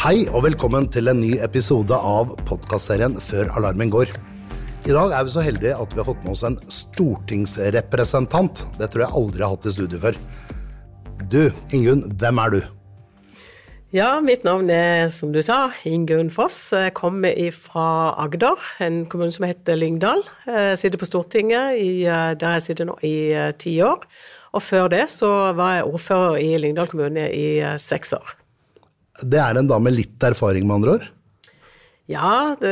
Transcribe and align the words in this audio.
Hei 0.00 0.22
og 0.32 0.46
velkommen 0.46 0.86
til 0.88 1.10
en 1.10 1.18
ny 1.20 1.34
episode 1.44 1.92
av 1.92 2.30
podkastserien 2.48 3.18
Før 3.20 3.50
alarmen 3.58 3.90
går. 3.92 4.08
I 4.88 4.94
dag 4.96 5.12
er 5.12 5.26
vi 5.26 5.32
så 5.34 5.42
heldige 5.44 5.74
at 5.76 5.92
vi 5.92 6.00
har 6.00 6.06
fått 6.08 6.22
med 6.24 6.32
oss 6.32 6.44
en 6.48 6.56
stortingsrepresentant. 6.72 8.62
Det 8.80 8.88
tror 8.88 9.04
jeg 9.04 9.16
aldri 9.20 9.44
har 9.44 9.52
hatt 9.52 9.68
i 9.68 9.74
studio 9.76 10.00
før. 10.00 10.16
Du, 11.28 11.52
Ingunn, 11.76 12.06
hvem 12.16 12.40
er 12.40 12.56
du? 12.56 12.58
Ja, 13.92 14.08
mitt 14.24 14.48
navn 14.48 14.72
er, 14.72 15.12
som 15.12 15.36
du 15.36 15.42
sa, 15.44 15.66
Ingunn 15.84 16.32
Foss. 16.32 16.72
Jeg 16.72 16.96
kommer 16.96 17.36
fra 17.60 18.16
Agder, 18.24 18.56
en 18.80 19.02
kommune 19.04 19.36
som 19.36 19.50
heter 19.50 19.76
Lyngdal. 19.76 20.24
Jeg 20.48 20.80
sitter 20.80 21.04
på 21.04 21.12
Stortinget, 21.12 21.76
i, 21.76 22.08
der 22.08 22.56
jeg 22.56 22.70
sitter 22.70 22.88
nå 22.88 22.96
i 23.04 23.34
eh, 23.36 23.52
ti 23.52 23.76
år. 23.84 24.08
Og 24.56 24.64
før 24.64 24.88
det 24.96 25.10
så 25.12 25.52
var 25.52 25.82
jeg 25.82 25.90
ordfører 25.92 26.40
i 26.40 26.54
Lyngdal 26.56 26.88
kommune 26.88 27.28
i 27.36 27.58
eh, 27.60 27.76
seks 27.76 28.16
år. 28.16 28.39
Det 29.22 29.40
er 29.40 29.58
en 29.60 29.68
dame 29.70 29.88
med 29.90 29.96
litt 29.98 30.28
erfaring, 30.30 30.66
med 30.68 30.80
andre 30.80 30.94
ord? 30.98 31.08
Ja, 32.10 32.56
det, 32.58 32.70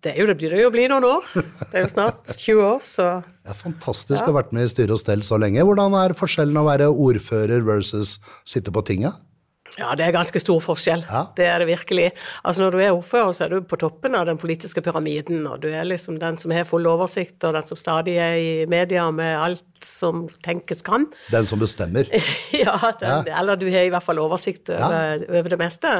det, 0.00 0.14
er 0.14 0.22
jo, 0.22 0.26
det 0.30 0.36
begynner 0.40 0.62
jo 0.62 0.70
å 0.70 0.72
bli 0.72 0.86
noen 0.88 1.04
år. 1.04 1.26
Det 1.34 1.74
er 1.76 1.84
jo 1.84 1.90
snart 1.92 2.30
20 2.40 2.62
år, 2.64 2.86
så 2.88 3.08
er 3.20 3.58
Fantastisk 3.58 4.24
å 4.24 4.30
ha 4.30 4.38
vært 4.38 4.54
med 4.56 4.64
i 4.64 4.70
styre 4.72 4.96
og 4.96 5.02
stell 5.02 5.24
så 5.26 5.36
lenge. 5.40 5.64
Hvordan 5.66 5.96
er 6.00 6.16
forskjellen 6.16 6.56
å 6.56 6.64
være 6.68 6.88
ordfører 6.88 7.66
versus 7.66 8.16
sitte 8.48 8.72
på 8.72 8.84
tinget? 8.88 9.18
Ja, 9.78 9.92
det 9.96 10.04
er 10.06 10.14
ganske 10.14 10.40
stor 10.42 10.58
forskjell. 10.64 11.04
Ja. 11.06 11.22
Det 11.36 11.46
er 11.46 11.62
det 11.62 11.68
virkelig. 11.70 12.10
Altså 12.42 12.64
Når 12.64 12.74
du 12.74 12.80
er 12.80 12.90
ordfører, 12.90 13.32
så 13.36 13.44
er 13.46 13.54
du 13.54 13.68
på 13.70 13.78
toppen 13.80 14.16
av 14.18 14.26
den 14.26 14.40
politiske 14.40 14.82
pyramiden, 14.84 15.46
og 15.46 15.62
du 15.62 15.68
er 15.70 15.86
liksom 15.86 16.18
den 16.20 16.38
som 16.40 16.54
har 16.54 16.66
full 16.68 16.88
oversikt, 16.90 17.38
og 17.44 17.54
den 17.56 17.70
som 17.70 17.78
stadig 17.80 18.18
er 18.20 18.36
i 18.40 18.52
media 18.70 19.06
med 19.14 19.38
alt 19.38 19.86
som 19.86 20.26
tenkes 20.44 20.82
kan. 20.86 21.06
Den 21.30 21.46
som 21.46 21.62
bestemmer? 21.62 22.10
ja, 22.64 22.76
den, 23.00 23.30
ja, 23.30 23.40
eller 23.40 23.60
du 23.60 23.68
har 23.70 23.86
i 23.86 23.94
hvert 23.94 24.04
fall 24.04 24.20
oversikt 24.22 24.72
over, 24.74 25.26
over 25.30 25.54
det 25.54 25.60
meste. 25.60 25.98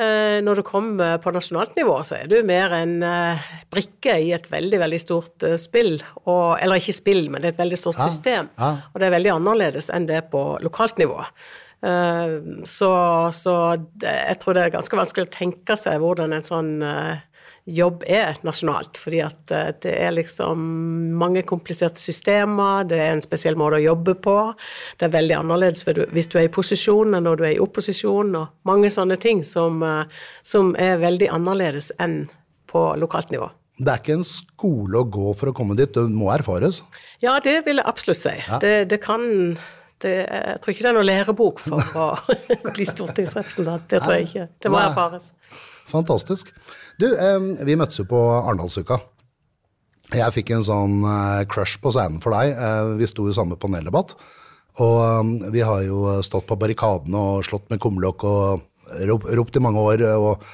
Eh, 0.00 0.38
når 0.40 0.60
du 0.60 0.62
kommer 0.64 1.18
på 1.20 1.32
nasjonalt 1.34 1.74
nivå, 1.76 1.96
så 2.06 2.20
er 2.20 2.28
du 2.30 2.38
mer 2.46 2.72
en 2.76 3.00
eh, 3.04 3.48
brikke 3.72 4.14
i 4.22 4.30
et 4.32 4.46
veldig 4.52 4.78
veldig 4.80 5.00
stort 5.02 5.44
eh, 5.44 5.58
spill. 5.60 5.98
Og, 6.24 6.54
eller 6.60 6.80
ikke 6.80 6.94
spill, 6.96 7.26
men 7.28 7.42
det 7.42 7.50
er 7.50 7.56
et 7.56 7.64
veldig 7.64 7.80
stort 7.80 8.00
system. 8.00 8.48
Og 8.60 9.00
det 9.00 9.08
er 9.08 9.16
veldig 9.18 9.34
annerledes 9.34 9.90
enn 9.92 10.08
det 10.08 10.22
på 10.32 10.44
lokalt 10.64 11.00
nivå. 11.02 11.18
Eh, 11.86 12.62
så, 12.64 12.92
så 13.32 13.56
det, 13.92 14.12
jeg 14.12 14.38
tror 14.42 14.56
det 14.56 14.66
er 14.66 14.76
ganske 14.76 15.00
vanskelig 15.00 15.28
å 15.28 15.34
tenke 15.34 15.76
seg 15.80 16.00
hvordan 16.02 16.34
en 16.36 16.44
sånn 16.46 16.72
eh, 16.84 17.22
jobb 17.70 18.04
er 18.08 18.40
nasjonalt. 18.44 19.00
Fordi 19.00 19.22
at 19.24 19.54
eh, 19.56 19.70
det 19.84 19.94
er 19.96 20.16
liksom 20.16 20.66
mange 21.20 21.44
kompliserte 21.48 22.00
systemer, 22.02 22.84
det 22.90 23.00
er 23.00 23.14
en 23.14 23.24
spesiell 23.24 23.56
måte 23.60 23.80
å 23.80 23.86
jobbe 23.86 24.16
på. 24.24 24.36
Det 25.00 25.08
er 25.08 25.16
veldig 25.16 25.38
annerledes 25.40 25.86
hvis 25.86 26.30
du 26.32 26.40
er 26.40 26.48
i 26.48 26.52
posisjon 26.52 27.16
enn 27.16 27.26
når 27.28 27.40
du 27.40 27.46
er 27.48 27.54
i 27.56 27.62
opposisjon, 27.62 28.34
og 28.36 28.68
mange 28.68 28.92
sånne 28.92 29.16
ting 29.20 29.44
som, 29.46 29.80
som 30.46 30.74
er 30.78 31.00
veldig 31.00 31.32
annerledes 31.32 31.90
enn 32.00 32.22
på 32.70 32.84
lokalt 33.00 33.32
nivå. 33.34 33.48
Det 33.80 33.88
er 33.88 34.00
ikke 34.02 34.18
en 34.18 34.26
skole 34.26 35.00
å 35.00 35.08
gå 35.08 35.32
for 35.38 35.50
å 35.50 35.54
komme 35.56 35.74
dit, 35.78 35.88
det 35.94 36.02
må 36.12 36.28
erfares? 36.34 36.82
Ja, 37.24 37.38
det 37.40 37.62
vil 37.64 37.80
jeg 37.80 37.88
absolutt 37.88 38.20
si. 38.20 38.34
Ja. 38.44 38.58
Det, 38.60 38.74
det 38.92 38.98
kan 39.00 39.22
det, 40.04 40.14
jeg 40.24 40.60
tror 40.62 40.74
ikke 40.74 40.84
det 40.84 40.90
er 40.90 40.96
noen 40.96 41.08
lærebok 41.08 41.62
for 41.62 41.96
å 42.00 42.06
bli 42.76 42.86
stortingsrepresentant. 42.88 43.86
Det 43.90 44.02
tror 44.02 44.16
jeg 44.16 44.28
ikke. 44.28 44.46
Det 44.62 44.72
må 44.72 44.80
erfares. 44.82 45.32
Fantastisk. 45.90 46.52
Du, 47.00 47.08
vi 47.66 47.78
møttes 47.78 48.02
jo 48.02 48.06
på 48.10 48.20
Arendalsuka. 48.38 49.00
Jeg 50.10 50.34
fikk 50.34 50.54
en 50.56 50.66
sånn 50.66 50.96
eh, 51.06 51.44
crush 51.50 51.78
på 51.82 51.92
scenen 51.94 52.18
for 52.22 52.34
deg. 52.34 52.56
Eh, 52.56 52.94
vi 52.98 53.08
sto 53.10 53.28
i 53.30 53.36
samme 53.36 53.58
paneldebatt. 53.60 54.16
Og 54.82 55.50
vi 55.54 55.62
har 55.66 55.84
jo 55.84 56.16
stått 56.24 56.46
på 56.48 56.58
barrikadene 56.58 57.20
og 57.20 57.46
slått 57.46 57.70
med 57.72 57.80
kumlokk 57.82 58.24
og 58.26 58.66
ropt 59.38 59.58
i 59.58 59.62
mange 59.62 59.82
år. 59.82 60.04
og 60.16 60.44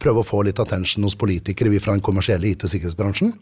prøve 0.00 0.20
å 0.20 0.26
få 0.26 0.42
litt 0.44 0.58
attention 0.60 1.04
hos 1.06 1.16
politikere, 1.16 1.72
vi 1.72 1.80
fra 1.80 1.94
den 1.94 2.04
kommersielle 2.04 2.50
IT-sikkerhetsbransjen. 2.52 3.32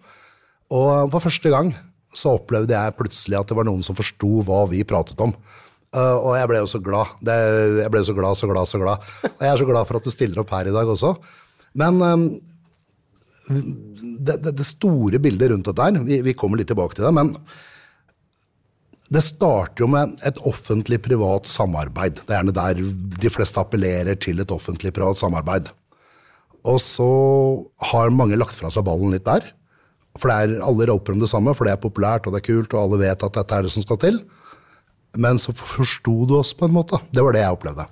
Og 0.75 1.11
for 1.13 1.25
første 1.25 1.51
gang 1.51 1.73
så 2.15 2.37
opplevde 2.39 2.77
jeg 2.77 2.97
plutselig 2.99 3.39
at 3.41 3.51
det 3.51 3.59
var 3.59 3.67
noen 3.69 3.85
som 3.85 3.97
forsto 3.99 4.41
hva 4.47 4.65
vi 4.71 4.85
pratet 4.87 5.21
om. 5.23 5.35
Uh, 5.95 6.17
og 6.19 6.33
jeg 6.35 6.51
ble 6.51 6.63
jo 6.63 6.71
så 6.71 6.81
glad. 6.83 7.13
Det, 7.23 7.35
jeg 7.83 7.93
ble 7.95 8.03
så 8.07 8.17
glad, 8.17 8.39
så 8.39 8.51
glad, 8.51 8.71
så 8.71 8.81
glad. 8.83 9.13
Og 9.29 9.45
jeg 9.45 9.53
er 9.53 9.61
så 9.61 9.69
glad 9.69 9.87
for 9.89 10.01
at 10.01 10.07
du 10.07 10.15
stiller 10.15 10.43
opp 10.43 10.55
her 10.55 10.71
i 10.71 10.75
dag 10.75 10.91
også. 10.91 11.13
Men 11.79 12.01
um, 12.03 12.25
det, 13.47 14.41
det, 14.43 14.57
det, 14.57 14.67
store 14.67 15.21
bildet 15.23 15.53
rundt 15.53 15.71
dette 15.71 15.87
her, 15.87 16.03
vi, 16.09 16.21
vi, 16.27 16.35
kommer 16.39 16.59
litt 16.59 16.71
tilbake 16.73 16.99
til 16.99 17.07
det, 17.07 17.15
men 17.15 17.33
det 19.15 19.23
starter 19.23 19.85
jo 19.85 19.91
med 19.93 20.15
et 20.27 20.39
offentlig-privat 20.49 21.47
samarbeid. 21.47 22.23
Det 22.25 22.33
er 22.33 22.41
gjerne 22.41 22.57
der 22.57 22.81
de 23.21 23.31
fleste 23.31 23.61
appellerer 23.61 24.19
til 24.19 24.41
et 24.43 24.55
offentlig-privat 24.55 25.21
samarbeid. 25.21 25.69
Og 26.65 26.81
så 26.81 27.11
har 27.93 28.15
mange 28.17 28.39
lagt 28.41 28.57
fra 28.57 28.73
seg 28.73 28.87
ballen 28.87 29.13
litt 29.13 29.27
der. 29.29 29.53
For 30.21 30.31
er, 30.31 30.59
alle 30.63 30.87
roper 30.91 31.17
om 31.17 31.23
det 31.23 31.31
samme, 31.31 31.55
for 31.57 31.67
det 31.67 31.75
er 31.75 31.83
populært 31.83 32.29
og 32.29 32.35
det 32.35 32.43
er 32.43 32.49
kult, 32.53 32.75
og 32.75 32.85
alle 32.85 33.01
vet 33.03 33.25
at 33.27 33.39
dette 33.39 33.57
er 33.57 33.67
det 33.67 33.73
som 33.75 33.85
skal 33.85 33.99
til. 34.03 34.21
Men 35.19 35.39
så 35.39 35.55
forsto 35.55 36.15
du 36.27 36.37
oss 36.39 36.53
på 36.57 36.69
en 36.69 36.75
måte. 36.75 36.99
Det 37.15 37.23
var 37.23 37.35
det 37.35 37.43
jeg 37.43 37.57
opplevde. 37.57 37.87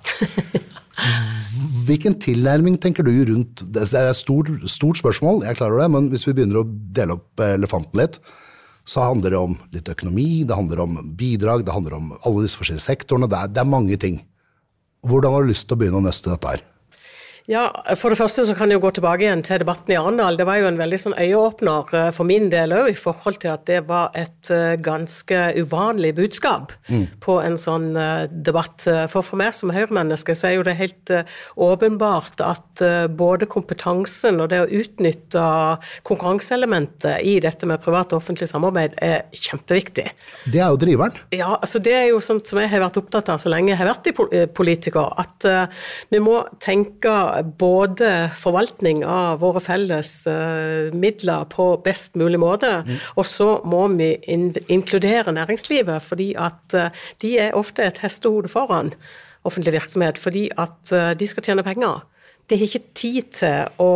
Hvilken 1.87 2.15
tilnærming 2.21 2.77
tenker 2.81 3.03
du 3.05 3.11
rundt 3.27 3.63
Det 3.73 3.87
er 3.89 4.11
et 4.11 4.17
stort, 4.17 4.51
stort 4.71 4.99
spørsmål, 5.01 5.41
jeg 5.47 5.57
klarer 5.57 5.81
det, 5.81 5.87
men 5.95 6.09
hvis 6.11 6.25
vi 6.27 6.35
begynner 6.37 6.61
å 6.61 6.67
dele 6.67 7.17
opp 7.17 7.43
elefanten 7.43 7.99
litt, 7.99 8.19
så 8.87 9.07
handler 9.07 9.33
det 9.33 9.39
om 9.39 9.55
litt 9.73 9.89
økonomi, 9.89 10.43
det 10.47 10.57
handler 10.57 10.83
om 10.83 10.99
bidrag, 11.17 11.63
det 11.65 11.75
handler 11.75 11.97
om 11.97 12.11
alle 12.19 12.43
disse 12.45 12.59
forskjellige 12.59 12.87
sektorene. 12.87 13.29
Det 13.31 13.39
er, 13.39 13.51
det 13.55 13.63
er 13.63 13.71
mange 13.71 13.97
ting. 13.99 14.19
Hvordan 15.07 15.35
har 15.35 15.43
du 15.43 15.51
lyst 15.51 15.67
til 15.67 15.77
å 15.77 15.81
begynne 15.81 16.01
å 16.01 16.05
nøste 16.05 16.31
dette 16.31 16.55
her? 16.55 16.63
Ja, 17.51 17.65
For 17.99 18.13
det 18.13 18.17
første 18.21 18.45
så 18.47 18.53
kan 18.55 18.71
jeg 18.71 18.77
jo 18.77 18.85
gå 18.85 18.93
tilbake 18.95 19.25
igjen 19.25 19.41
til 19.43 19.59
debatten 19.59 19.91
i 19.91 19.97
Arendal. 19.99 20.37
Det 20.39 20.45
var 20.47 20.61
jo 20.61 20.67
en 20.69 20.79
veldig 20.79 20.99
sånn 21.01 21.15
øyeåpner 21.17 21.89
eh, 21.91 22.09
for 22.15 22.27
min 22.27 22.47
del 22.53 22.71
òg, 22.71 22.93
i 22.93 22.95
forhold 22.95 23.41
til 23.43 23.51
at 23.51 23.65
det 23.67 23.81
var 23.89 24.13
et 24.15 24.51
eh, 24.53 24.77
ganske 24.79 25.41
uvanlig 25.59 26.13
budskap 26.15 26.71
mm. 26.87 27.19
på 27.23 27.35
en 27.43 27.57
sånn 27.59 27.89
eh, 27.99 28.29
debatt. 28.31 28.87
For 29.11 29.25
for 29.27 29.39
meg 29.39 29.51
som 29.57 29.73
Høyre-menneske 29.75 30.35
så 30.37 30.49
er 30.49 30.55
jo 30.55 30.63
det 30.67 30.77
helt 30.79 31.11
åpenbart 31.59 32.39
at 32.43 32.81
både 33.17 33.47
kompetansen 33.51 34.39
og 34.43 34.49
det 34.51 34.61
å 34.63 34.69
utnytte 34.79 35.43
konkurranseelementet 36.07 37.23
i 37.27 37.35
dette 37.43 37.67
med 37.69 37.81
privat 37.83 38.13
og 38.13 38.21
offentlig 38.21 38.47
samarbeid 38.51 38.95
er 39.03 39.27
kjempeviktig. 39.35 40.07
Det 40.47 40.61
er 40.61 40.71
jo 40.71 40.79
driveren? 40.79 41.19
Ja, 41.35 41.53
altså 41.59 41.81
det 41.83 41.95
er 41.97 42.07
jo 42.11 42.21
sånt 42.23 42.49
som 42.49 42.61
jeg 42.61 42.71
har 42.71 42.83
vært 42.85 42.99
opptatt 43.01 43.31
av 43.33 43.41
så 43.41 43.51
lenge 43.51 43.73
jeg 43.73 43.81
har 43.81 43.91
vært 43.91 44.53
politiker, 44.55 45.11
at 45.19 45.47
vi 46.13 46.21
må 46.23 46.41
tenke 46.63 47.13
både 47.59 48.09
forvaltning 48.39 49.03
av 49.05 49.41
våre 49.43 49.61
felles 49.63 50.11
uh, 50.29 50.93
midler 50.95 51.45
på 51.51 51.67
best 51.85 52.17
mulig 52.19 52.39
måte, 52.41 52.71
mm. 52.85 52.95
og 53.17 53.27
så 53.27 53.49
må 53.67 53.85
vi 53.95 54.13
in 54.31 54.51
inkludere 54.71 55.33
næringslivet, 55.35 56.03
fordi 56.05 56.33
at 56.39 56.77
uh, 56.77 57.05
de 57.23 57.35
er 57.47 57.57
ofte 57.59 57.85
et 57.85 58.01
hestehode 58.03 58.51
foran 58.51 58.93
offentlig 59.43 59.75
virksomhet, 59.75 60.19
fordi 60.21 60.47
at 60.57 60.93
uh, 60.95 61.11
de 61.17 61.27
skal 61.29 61.49
tjene 61.49 61.65
penger. 61.65 62.03
De 62.47 62.59
har 62.59 62.67
ikke 62.67 62.85
tid 62.97 63.31
til 63.39 63.81
å 63.81 63.91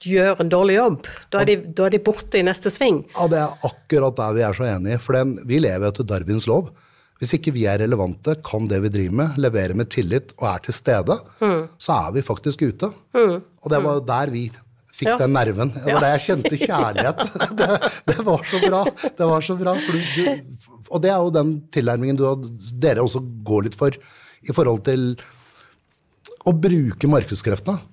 gjøre 0.00 0.44
en 0.44 0.52
dårlig 0.52 0.76
jobb. 0.78 1.08
Da 1.32 1.42
er, 1.42 1.50
de, 1.50 1.56
da 1.76 1.88
er 1.88 1.94
de 1.94 2.02
borte 2.04 2.40
i 2.40 2.44
neste 2.46 2.72
sving. 2.72 3.02
Ja, 3.16 3.26
Det 3.30 3.40
er 3.42 3.66
akkurat 3.68 4.16
der 4.16 4.36
vi 4.36 4.46
er 4.46 4.56
så 4.56 4.68
enige, 4.70 5.00
for 5.04 5.18
den, 5.18 5.36
vi 5.48 5.60
lever 5.60 5.90
etter 5.90 6.06
Darwins 6.08 6.48
lov. 6.50 6.70
Hvis 7.20 7.34
ikke 7.36 7.52
vi 7.52 7.66
er 7.68 7.82
relevante, 7.82 8.34
kan 8.46 8.64
det 8.70 8.78
vi 8.86 8.90
driver 8.92 9.16
med, 9.18 9.38
levere 9.44 9.76
med 9.76 9.90
tillit 9.92 10.32
og 10.38 10.46
er 10.54 10.62
til 10.64 10.76
stede, 10.76 11.18
mm. 11.42 11.62
så 11.76 11.98
er 12.06 12.14
vi 12.16 12.24
faktisk 12.24 12.64
ute. 12.64 12.88
Mm. 13.12 13.34
Og 13.60 13.72
det 13.72 13.80
var 13.84 14.00
mm. 14.00 14.06
der 14.08 14.32
vi 14.32 14.44
fikk 15.00 15.10
ja. 15.12 15.18
den 15.20 15.34
nerven. 15.36 15.72
Det 15.74 15.84
var 15.84 16.04
der 16.04 16.14
jeg 16.14 16.24
kjente 16.28 16.60
kjærlighet. 16.60 17.26
det, 17.60 17.68
det, 18.08 18.16
var 18.24 18.48
så 18.48 18.62
bra. 18.64 18.80
Det 19.20 19.28
var 19.32 19.44
så 19.44 19.58
bra. 19.60 19.76
Du, 20.16 20.72
og 20.88 21.04
det 21.04 21.12
er 21.12 21.20
jo 21.20 21.34
den 21.34 21.52
tilnærmingen 21.72 22.18
du, 22.20 22.26
dere 22.80 23.04
også 23.04 23.22
går 23.46 23.68
litt 23.68 23.78
for 23.78 23.96
i 24.40 24.56
forhold 24.56 24.84
til 24.88 25.12
å 26.48 26.56
bruke 26.56 27.10
markedskreftene. 27.10 27.84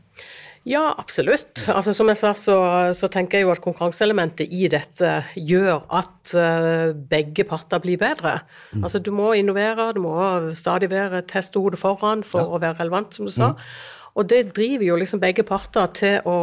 Ja, 0.68 0.90
absolutt. 1.00 1.62
Altså, 1.72 1.94
som 1.96 2.10
jeg 2.12 2.20
sa, 2.20 2.34
så, 2.36 2.56
så, 2.98 3.08
tenker 3.12 3.40
jeg 3.40 3.48
jo 3.48 3.54
at 3.54 3.62
konkurranseelementet 3.64 4.52
i 4.52 4.68
dette 4.72 5.12
gjør 5.40 5.86
at 5.96 6.34
uh, 6.36 6.96
begge 7.08 7.46
parter 7.48 7.80
blir 7.84 8.00
bedre. 8.02 8.42
Mm. 8.74 8.82
Altså, 8.84 9.00
du 9.00 9.14
må 9.16 9.32
innovere, 9.38 9.94
du 9.96 10.02
må 10.04 10.18
stadig 10.60 10.90
være 10.92 11.24
teste 11.30 11.62
hodet 11.64 11.80
foran 11.80 12.26
for 12.28 12.44
ja. 12.44 12.52
å 12.52 12.60
være 12.60 12.82
relevant, 12.82 13.16
som 13.16 13.30
du 13.30 13.32
sa. 13.32 13.54
Mm. 13.56 13.96
Og 14.18 14.28
det 14.28 14.42
driver 14.58 14.84
jo 14.90 15.00
liksom 15.00 15.22
begge 15.22 15.46
parter 15.48 15.88
til 15.96 16.28
å 16.28 16.38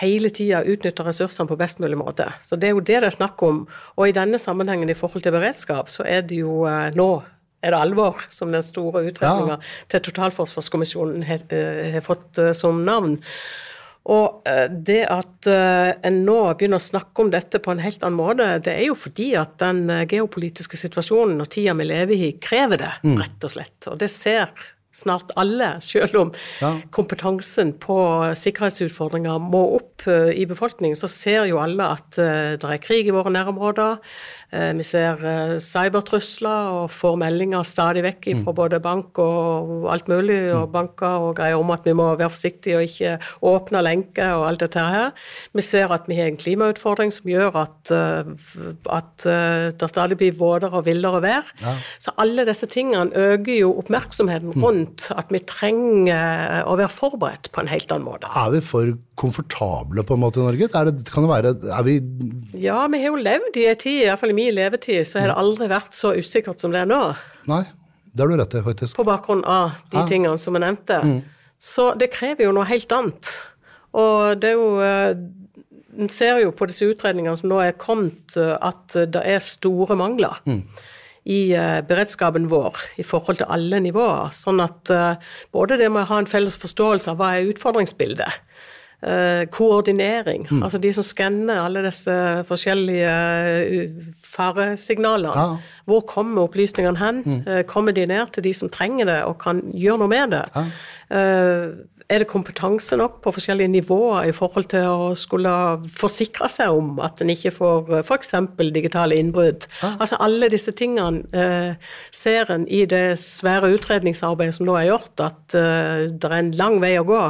hele 0.00 0.28
tida 0.34 0.64
utnytte 0.66 1.06
ressursene 1.06 1.48
på 1.48 1.56
best 1.56 1.80
mulig 1.80 1.96
måte. 1.96 2.26
Så 2.44 2.58
det 2.58 2.68
er 2.68 2.76
jo 2.76 2.82
det 2.82 2.98
det 2.98 3.08
er 3.08 3.14
snakk 3.14 3.40
om. 3.46 3.62
Og 3.96 4.10
i 4.10 4.16
denne 4.16 4.40
sammenhengen 4.42 4.90
i 4.90 4.98
forhold 4.98 5.24
til 5.24 5.32
beredskap, 5.32 5.88
så 5.88 6.04
er 6.04 6.26
det 6.26 6.42
jo 6.42 6.66
uh, 6.66 6.90
nå 6.98 7.12
er 7.62 7.74
det 7.74 7.80
alvor, 7.80 8.22
som 8.32 8.52
den 8.52 8.64
store 8.66 9.04
utredninga 9.08 9.58
ja. 9.58 9.74
til 9.92 10.02
Totalforsvarskommisjonen 10.08 11.26
har, 11.28 11.44
uh, 11.52 12.00
fått 12.04 12.40
uh, 12.42 12.50
som 12.56 12.82
navn. 12.86 13.18
Og 14.12 14.42
uh, 14.48 14.66
det 14.66 15.04
at 15.06 15.46
en 15.46 16.20
nå 16.26 16.38
begynner 16.58 16.82
å 16.82 16.84
snakke 16.90 17.22
om 17.22 17.30
dette 17.30 17.62
på 17.62 17.72
en 17.74 17.82
helt 17.82 18.02
annen 18.02 18.18
måte, 18.18 18.48
det 18.66 18.74
er 18.74 18.86
jo 18.88 18.98
fordi 18.98 19.32
at 19.38 19.56
den 19.62 19.86
geopolitiske 20.10 20.78
situasjonen 20.80 21.42
og 21.42 21.50
tida 21.54 21.74
vi 21.78 21.88
lever 21.88 22.28
i, 22.28 22.30
krever 22.42 22.82
det, 22.82 22.94
mm. 23.06 23.18
rett 23.22 23.48
og 23.48 23.54
slett. 23.54 23.90
Og 23.90 23.98
det 24.02 24.10
ser 24.10 24.50
snart 24.92 25.32
alle, 25.40 25.76
selv 25.80 26.18
om 26.20 26.30
ja. 26.60 26.74
kompetansen 26.92 27.72
på 27.80 27.96
sikkerhetsutfordringer 28.36 29.40
må 29.40 29.62
opp 29.78 30.04
uh, 30.04 30.28
i 30.28 30.44
befolkningen, 30.48 30.98
så 30.98 31.08
ser 31.08 31.48
jo 31.48 31.60
alle 31.62 31.86
at 31.96 32.20
uh, 32.20 32.52
det 32.60 32.68
er 32.68 32.82
krig 32.82 33.08
i 33.08 33.14
våre 33.14 33.32
nærområder. 33.32 34.02
Uh, 34.52 34.68
vi 34.76 34.84
ser 34.84 35.22
cybertrusler 35.64 36.74
og 36.76 36.92
får 36.92 37.16
meldinger 37.22 37.64
stadig 37.64 38.02
vekk 38.04 38.28
fra 38.42 38.52
mm. 38.52 38.58
både 38.58 38.82
bank 38.84 39.20
og 39.22 39.88
alt 39.92 40.10
mulig, 40.12 40.42
og 40.52 40.68
mm. 40.68 40.74
banker 40.74 41.28
og 41.28 41.36
greier 41.40 41.60
om 41.60 41.72
at 41.72 41.88
vi 41.88 41.96
må 41.96 42.10
være 42.12 42.32
forsiktige 42.34 42.76
og 42.76 42.84
ikke 42.90 43.16
åpne 43.48 43.82
lenker 43.86 44.36
og 44.36 44.46
alt 44.50 44.66
dette 44.66 44.84
her. 44.84 45.08
Vi 45.56 45.64
ser 45.64 45.92
at 45.96 46.08
vi 46.10 46.20
har 46.20 46.28
en 46.28 46.40
klimautfordring 46.40 47.14
som 47.14 47.32
gjør 47.32 47.56
at, 47.62 47.92
at 47.92 49.24
det 49.80 49.88
stadig 49.88 50.18
blir 50.20 50.36
våtere 50.36 50.82
og 50.82 50.86
villere 50.86 51.22
vær. 51.24 51.48
Ja. 51.62 51.74
Så 52.02 52.12
alle 52.20 52.44
disse 52.48 52.68
tingene 52.70 53.08
øker 53.16 53.56
jo 53.56 53.72
oppmerksomheten 53.80 54.52
rundt 54.60 54.81
rundt 54.82 55.08
at 55.14 55.30
vi 55.32 55.40
trenger 55.46 56.64
å 56.66 56.76
være 56.78 56.90
forberedt 56.92 57.50
på 57.52 57.62
en 57.62 57.70
helt 57.70 57.92
annen 57.92 58.06
måte. 58.06 58.30
Er 58.36 58.50
vi 58.54 58.60
for 58.64 58.94
komfortable 59.16 60.04
på 60.04 60.16
en 60.16 60.22
måte 60.22 60.40
i 60.40 60.46
Norge? 60.46 60.68
Er 60.68 60.90
det, 60.90 61.04
kan 61.10 61.26
det 61.26 61.30
være, 61.30 61.54
er 61.72 61.84
vi 61.86 61.98
Ja, 62.62 62.86
vi 62.88 63.02
har 63.02 63.12
jo 63.12 63.20
levd 63.22 63.56
i 63.56 63.68
en 63.70 63.78
tid, 63.78 64.06
iallfall 64.06 64.32
i 64.32 64.38
min 64.38 64.54
levetid, 64.54 65.04
så 65.06 65.22
har 65.22 65.32
det 65.32 65.38
aldri 65.38 65.68
vært 65.70 65.94
så 65.94 66.14
usikkert 66.16 66.60
som 66.60 66.72
det 66.74 66.82
er 66.82 66.90
nå. 66.90 67.02
Nei, 67.50 67.64
det 68.12 68.24
har 68.24 68.32
du 68.32 68.40
rett 68.40 68.58
i, 68.58 68.64
faktisk. 68.64 68.96
På 68.98 69.06
bakgrunn 69.08 69.44
av 69.44 69.78
de 69.92 70.02
ja. 70.02 70.08
tingene 70.08 70.40
som 70.40 70.58
jeg 70.58 70.64
nevnte. 70.66 71.02
Mm. 71.02 71.20
Så 71.62 71.92
det 71.98 72.12
krever 72.14 72.48
jo 72.48 72.56
noe 72.56 72.66
helt 72.68 72.92
annet. 72.92 73.36
Og 73.98 74.40
det 74.40 74.54
er 74.54 74.58
jo 74.58 74.68
eh, 74.80 75.12
En 75.92 76.08
ser 76.08 76.38
jo 76.40 76.54
på 76.56 76.64
disse 76.64 76.86
utredningene 76.88 77.36
som 77.36 77.50
nå 77.50 77.58
er 77.60 77.74
kommet, 77.76 78.32
at 78.32 78.94
det 79.12 79.20
er 79.28 79.42
store 79.44 79.92
mangler. 80.00 80.38
Mm 80.48 80.62
i 81.24 81.54
uh, 81.54 81.80
beredskapen 81.86 82.48
vår 82.50 82.78
i 82.98 83.06
forhold 83.06 83.38
til 83.40 83.50
alle 83.52 83.80
nivåer. 83.84 84.32
Sånn 84.34 84.62
at 84.62 84.90
uh, 84.90 85.34
både 85.54 85.78
det 85.80 85.90
med 85.92 86.04
å 86.04 86.10
ha 86.10 86.22
en 86.22 86.30
felles 86.30 86.58
forståelse 86.58 87.12
av 87.12 87.20
hva 87.20 87.36
er 87.36 87.50
utfordringsbildet, 87.52 88.40
uh, 89.06 89.44
koordinering, 89.54 90.48
mm. 90.50 90.64
altså 90.66 90.80
de 90.82 90.92
som 90.96 91.06
skanner 91.06 91.62
alle 91.62 91.84
disse 91.86 92.16
forskjellige 92.48 93.14
faresignaler. 94.32 95.38
Ja. 95.38 95.78
Hvor 95.86 96.02
kommer 96.10 96.48
opplysningene 96.48 96.98
hen? 96.98 97.22
Mm. 97.26 97.46
kommer 97.70 97.94
de 97.94 98.06
ned 98.06 98.34
til 98.34 98.44
de 98.46 98.52
som 98.54 98.70
trenger 98.70 99.08
det 99.10 99.22
og 99.26 99.40
kan 99.42 99.64
gjøre 99.74 100.02
noe 100.04 100.10
med 100.10 100.36
det? 100.36 100.44
Ja. 100.54 100.66
Er 102.12 102.20
det 102.20 102.28
kompetanse 102.28 102.96
nok 103.00 103.20
på 103.24 103.30
forskjellige 103.32 103.70
nivåer 103.72 104.26
i 104.28 104.32
forhold 104.36 104.66
til 104.68 104.84
å 104.84 105.04
skulle 105.16 105.52
forsikre 105.96 106.50
seg 106.52 106.74
om 106.76 106.98
at 107.00 107.22
en 107.24 107.32
ikke 107.32 107.54
får 107.56 107.88
eh, 107.88 108.02
f.eks. 108.04 108.34
digitale 108.74 109.16
innbrudd? 109.16 109.64
Ah. 109.80 109.96
Altså 110.02 110.18
alle 110.20 110.50
disse 110.52 110.74
tingene 110.76 111.22
eh, 111.32 111.94
ser 112.12 112.52
en 112.52 112.66
i 112.68 112.82
det 112.90 113.16
svære 113.20 113.72
utredningsarbeidet 113.78 114.58
som 114.58 114.68
nå 114.68 114.76
er 114.76 114.90
gjort, 114.90 115.24
at 115.24 115.56
eh, 115.56 116.04
det 116.12 116.28
er 116.28 116.36
en 116.36 116.52
lang 116.58 116.78
vei 116.84 116.92
å 117.00 117.08
gå 117.08 117.22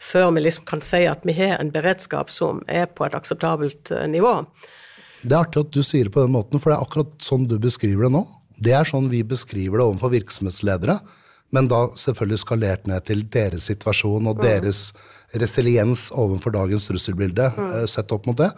før 0.00 0.32
vi 0.32 0.46
liksom 0.46 0.68
kan 0.72 0.84
si 0.84 1.04
at 1.10 1.28
vi 1.28 1.36
har 1.36 1.58
en 1.58 1.74
beredskap 1.74 2.32
som 2.32 2.64
er 2.64 2.88
på 2.88 3.10
et 3.10 3.20
akseptabelt 3.20 3.92
eh, 3.92 4.08
nivå. 4.08 4.38
Det 5.20 5.34
er 5.34 5.42
artig 5.42 5.66
at 5.66 5.76
du 5.76 5.82
sier 5.84 6.08
det 6.08 6.16
på 6.16 6.24
den 6.24 6.32
måten, 6.32 6.62
for 6.62 6.72
det 6.72 6.80
er 6.80 6.88
akkurat 6.88 7.16
sånn 7.20 7.44
du 7.50 7.58
beskriver 7.60 8.08
det 8.08 8.14
nå. 8.16 8.24
Det 8.60 8.72
er 8.76 8.88
sånn 8.88 9.12
vi 9.12 9.20
beskriver 9.20 9.80
det 9.80 9.90
overfor 9.90 10.16
virksomhetsledere 10.16 11.02
men 11.54 11.68
da 11.70 11.86
selvfølgelig 11.98 12.42
skalert 12.44 12.86
ned 12.90 13.06
til 13.08 13.24
deres 13.32 13.66
situasjon 13.70 14.30
og 14.30 14.42
deres 14.42 14.90
resiliens 15.40 16.08
overfor 16.18 16.54
dagens 16.54 16.88
trusselbilde 16.90 17.50
mm. 17.56 17.72
sett 17.90 18.12
opp 18.14 18.28
mot 18.30 18.38
det. 18.38 18.50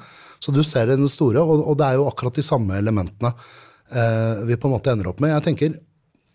Så 0.43 0.53
du 0.53 0.62
ser 0.67 0.91
den 0.91 1.09
store, 1.11 1.41
og, 1.41 1.62
og, 1.62 1.77
det 1.79 1.89
er 1.89 2.00
jo 2.00 2.09
akkurat 2.11 2.37
de 2.37 2.44
samme 2.44 2.77
elementene 2.77 3.33
eh, 3.93 4.44
vi 4.49 4.59
på 4.59 4.69
en 4.69 4.75
måte 4.75 4.93
ender 4.93 5.09
opp 5.12 5.23
med. 5.23 5.35
Jeg 5.37 5.49
tenker 5.49 5.81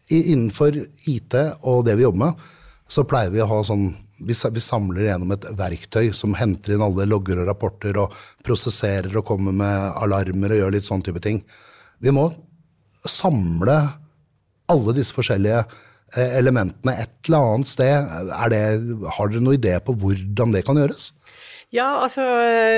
Innenfor 0.07 0.71
IT 1.12 1.33
og 1.68 1.81
det 1.83 1.98
vi 2.00 2.06
jobber 2.06 2.21
med, 2.21 2.44
så 2.88 3.04
pleier 3.04 3.33
vi 3.33 3.42
å 3.44 3.50
ha 3.50 3.57
sånn 3.68 3.89
vi, 4.24 4.31
vi 4.31 4.62
samler 4.63 5.04
gjennom 5.04 5.33
et 5.36 5.44
verktøy 5.59 6.13
som 6.15 6.31
henter 6.39 6.74
inn 6.74 6.83
alle 6.86 7.04
logger 7.09 7.42
og 7.42 7.50
rapporter 7.50 8.00
og 8.00 8.15
prosesserer 8.48 9.12
og 9.19 9.25
kommer 9.27 9.54
med 9.54 9.98
alarmer 10.00 10.56
og 10.56 10.62
gjør 10.62 10.74
litt 10.77 10.88
sånn 10.88 11.04
type 11.06 11.19
ting. 11.21 11.42
Vi 12.00 12.13
må 12.15 12.30
samle 13.04 13.75
alle 14.71 14.95
disse 14.95 15.13
forskjellige 15.15 15.65
Eh, 15.65 15.87
elementene 16.15 16.94
et 17.04 17.13
eller 17.27 17.54
annet 17.54 17.71
sted. 17.71 18.12
Det, 18.54 18.62
har 19.18 19.31
dere 19.31 19.44
noen 19.44 19.57
idé 19.59 19.75
på 19.83 19.95
hvordan 20.00 20.56
det 20.56 20.63
kan 20.68 20.80
gjøres? 20.80 21.12
Ja, 21.75 21.98
altså 22.00 22.24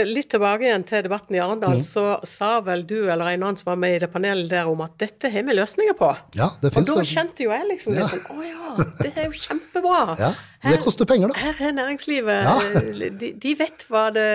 litt 0.10 0.32
tilbake 0.34 0.66
igjen 0.66 0.82
til 0.90 1.04
debatten 1.06 1.36
i 1.38 1.42
Arendal, 1.44 1.78
mm. 1.78 1.86
så 1.86 2.04
sa 2.26 2.56
vel 2.66 2.82
du 2.90 3.04
eller 3.04 3.36
en 3.36 3.44
annen 3.46 3.60
som 3.60 3.70
var 3.70 3.78
med 3.78 3.94
i 3.94 4.00
det 4.02 4.10
panelet 4.10 4.50
der 4.50 4.70
om 4.72 4.82
at 4.82 4.96
dette 4.98 5.30
har 5.30 5.46
vi 5.46 5.54
løsninger 5.54 5.94
på. 5.98 6.10
Ja, 6.34 6.48
det 6.64 6.72
finnes 6.74 6.90
Og 6.96 6.98
da 6.98 7.06
kjente 7.06 7.46
jo 7.46 7.54
jeg 7.54 7.68
liksom 7.70 7.94
ja. 7.94 8.08
liksom, 8.10 8.40
å 8.42 8.48
ja, 8.48 8.88
det 9.04 9.12
er 9.14 9.30
jo 9.30 9.36
kjempebra. 9.38 10.02
Ja, 10.60 10.74
Det 10.74 10.82
koster 10.84 11.08
penger, 11.08 11.30
da. 11.32 11.40
Her 11.40 11.60
er 11.70 11.76
næringslivet. 11.78 12.44
Ja. 12.44 12.82
de, 13.22 13.30
de, 13.40 13.52
vet 13.56 13.86
hva 13.88 14.10
det 14.12 14.26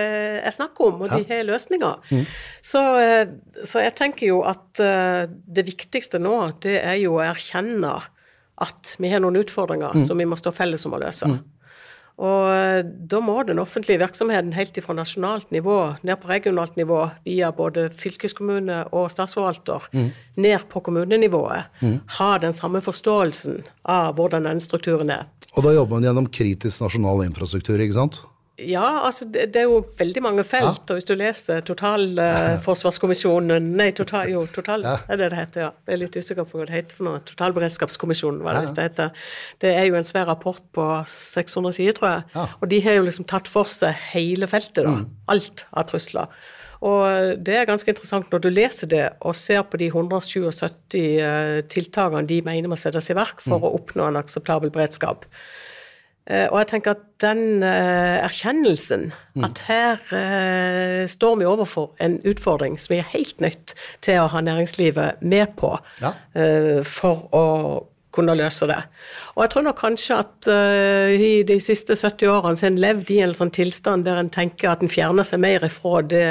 er 0.41 0.55
snakk 0.55 0.79
om, 0.81 1.03
og 1.05 1.11
de 1.11 1.19
har 1.29 1.43
løsninger. 1.45 1.99
Mm. 2.09 2.23
Så, 2.65 2.81
eh, 2.97 3.35
så, 3.61 3.83
jeg 3.83 3.93
tenker 3.99 4.31
jo 4.31 4.39
at 4.49 4.81
eh, 4.81 5.27
det 5.29 5.67
viktigste 5.67 6.17
nå, 6.17 6.33
det 6.65 6.79
er 6.79 6.97
jo 7.03 7.19
å 7.19 7.21
erkjenne 7.27 7.91
at 8.61 8.95
vi 8.99 9.11
har 9.11 9.23
noen 9.23 9.41
utfordringer 9.41 9.95
mm. 9.95 10.05
som 10.07 10.17
vi 10.19 10.27
må 10.29 10.37
stå 10.39 10.53
felles 10.55 10.85
om 10.87 10.95
å 10.95 11.01
løse. 11.01 11.27
Mm. 11.31 11.43
Og 12.15 12.43
eh, 12.47 12.81
da 12.83 13.19
må 13.19 13.35
den 13.43 13.59
offentlige 13.59 13.99
virksomheten 13.99 14.53
helt 14.55 14.77
ifra 14.79 14.95
nasjonalt 14.95 15.49
nivå 15.51 15.79
ned 16.07 16.21
på 16.21 16.29
regionalt 16.31 16.77
nivå, 16.79 17.01
via 17.27 17.51
både 17.55 17.89
fylkeskommune 17.91 18.85
og 18.95 19.09
statsforvalter, 19.11 19.89
mm. 19.91 20.07
ned 20.45 20.67
på 20.71 20.83
kommunenivået, 20.85 21.67
mm. 21.81 21.97
ha 22.19 22.29
den 22.39 22.55
samme 22.55 22.79
forståelsen 22.85 23.65
av 23.83 24.15
hvordan 24.15 24.47
den 24.47 24.63
strukturen 24.63 25.11
er. 25.11 25.27
Og 25.55 25.67
da 25.67 25.75
jobber 25.75 25.97
man 25.97 26.07
gjennom 26.07 26.31
kritisk 26.31 26.83
nasjonal 26.83 27.25
infrastruktur, 27.27 27.79
ikke 27.83 27.99
sant? 27.99 28.23
Ja, 28.55 29.01
altså 29.03 29.25
det, 29.27 29.49
det, 29.53 29.61
er 29.61 29.67
jo 29.67 29.81
veldig 29.99 30.21
mange 30.23 30.43
felt. 30.47 30.79
Ja. 30.79 30.93
Og 30.93 30.95
hvis 30.95 31.07
du 31.09 31.13
leser 31.19 31.59
Totalforsvarskommisjonen 31.67 33.51
uh, 33.57 33.77
Nei, 33.81 33.89
total, 33.91 34.29
jo, 34.31 34.45
total, 34.47 34.85
ja. 34.87 34.95
er 35.11 35.19
det 35.19 35.29
det 35.33 35.39
heter, 35.41 35.65
ja. 35.65 35.71
Jeg 35.83 35.97
er 35.97 36.01
litt 36.05 36.15
usikker 36.15 36.47
på 36.47 36.61
hva 36.61 36.67
det 36.69 36.77
heter 36.77 36.95
for 36.95 37.09
noe. 37.09 37.19
Totalberedskapskommisjonen, 37.27 38.39
hva 38.45 38.55
det, 38.55 38.71
det 38.77 38.85
heter. 38.87 39.25
Det 39.63 39.73
er 39.75 39.89
jo 39.89 39.97
en 39.99 40.07
svær 40.07 40.29
rapport 40.31 40.63
på 40.75 40.87
600 41.11 41.75
sider, 41.75 41.97
tror 41.99 42.11
jeg. 42.13 42.27
Ja. 42.37 42.45
Og 42.61 42.71
de 42.71 42.79
har 42.87 42.95
jo 42.99 43.07
liksom 43.09 43.27
tatt 43.27 43.51
for 43.51 43.71
seg 43.71 43.97
hele 44.13 44.47
feltet, 44.51 44.85
da. 44.85 44.95
Mm. 45.01 45.09
Alt 45.35 45.65
av 45.75 45.89
trusler. 45.91 46.31
Og 46.85 47.43
det 47.43 47.59
er 47.59 47.67
ganske 47.67 47.91
interessant 47.91 48.31
når 48.31 48.43
du 48.43 48.49
leser 48.53 48.89
det 48.91 49.05
og 49.25 49.35
ser 49.39 49.63
på 49.67 49.79
de 49.81 49.87
177 49.89 50.99
eh, 50.99 51.61
tiltakene 51.71 52.27
de 52.29 52.41
mener 52.45 52.71
må 52.71 52.77
settes 52.79 53.09
i 53.11 53.15
verk 53.17 53.43
for 53.43 53.59
mm. 53.59 53.67
å 53.67 53.75
oppnå 53.79 54.09
en 54.09 54.19
akseptabel 54.21 54.71
beredskap. 54.75 55.25
Eh, 56.25 56.47
og 56.49 56.57
jeg 56.63 56.69
tenker 56.71 56.95
at 56.95 57.03
den 57.21 57.61
uh, 57.61 58.25
erkjennelsen, 58.25 59.11
mm. 59.37 59.43
at 59.45 59.59
her 59.67 59.99
uh, 60.09 61.03
står 61.09 61.35
vi 61.37 61.45
overfor 61.45 61.91
en 62.01 62.17
utfordring 62.25 62.79
som 62.81 62.95
vi 62.95 63.01
er 63.03 63.11
helt 63.11 63.41
nødt 63.43 63.75
til 64.05 64.23
å 64.23 64.29
ha 64.33 64.41
næringslivet 64.41 65.21
med 65.21 65.53
på 65.59 65.75
ja. 66.01 66.15
uh, 66.33 66.81
for 66.81 67.27
å 67.29 67.45
kunne 68.15 68.33
løse 68.39 68.65
det. 68.71 68.79
Og 69.35 69.43
jeg 69.43 69.51
tror 69.53 69.65
nok 69.67 69.77
kanskje 69.81 70.17
at 70.21 70.47
i 71.19 71.31
de 71.43 71.57
siste 71.59 71.97
70 71.99 72.29
årene 72.31 72.55
så 72.55 72.63
har 72.63 72.71
en 72.71 72.77
levd 72.79 73.09
i 73.11 73.17
en 73.25 73.33
sånn 73.35 73.51
tilstand 73.51 74.05
der 74.07 74.21
en 74.21 74.29
tenker 74.31 74.69
at 74.71 74.85
en 74.85 74.91
fjerner 74.93 75.27
seg 75.27 75.41
mer 75.43 75.65
ifra 75.67 75.99
det 75.99 76.29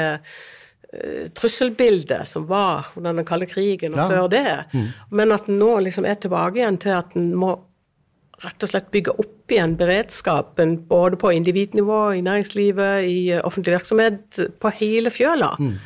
trusselbildet 1.37 2.25
som 2.25 2.47
var 2.49 2.89
under 2.95 3.19
den 3.19 3.27
kalde 3.29 3.45
krigen 3.51 3.93
og 3.93 4.01
ja. 4.01 4.07
før 4.09 4.31
det, 4.33 4.55
mm. 4.73 4.89
men 5.13 5.35
at 5.37 5.45
en 5.45 5.61
nå 5.61 5.69
liksom 5.85 6.09
er 6.09 6.17
tilbake 6.25 6.63
igjen 6.63 6.81
til 6.81 6.95
at 6.97 7.13
en 7.21 7.29
må 7.37 7.53
rett 8.43 8.65
og 8.65 8.71
slett 8.71 8.89
bygge 8.93 9.13
opp 9.21 9.51
igjen 9.51 9.75
beredskapen 9.79 10.77
både 10.89 11.19
på 11.19 11.31
individnivå, 11.35 11.99
i 12.17 12.23
næringslivet, 12.25 13.05
i 13.07 13.19
eh, 13.35 13.43
offentlig 13.47 13.77
virksomhet, 13.77 14.41
på 14.59 14.71
hele 14.79 15.13
fjøla. 15.13 15.53
Mm. 15.59 15.77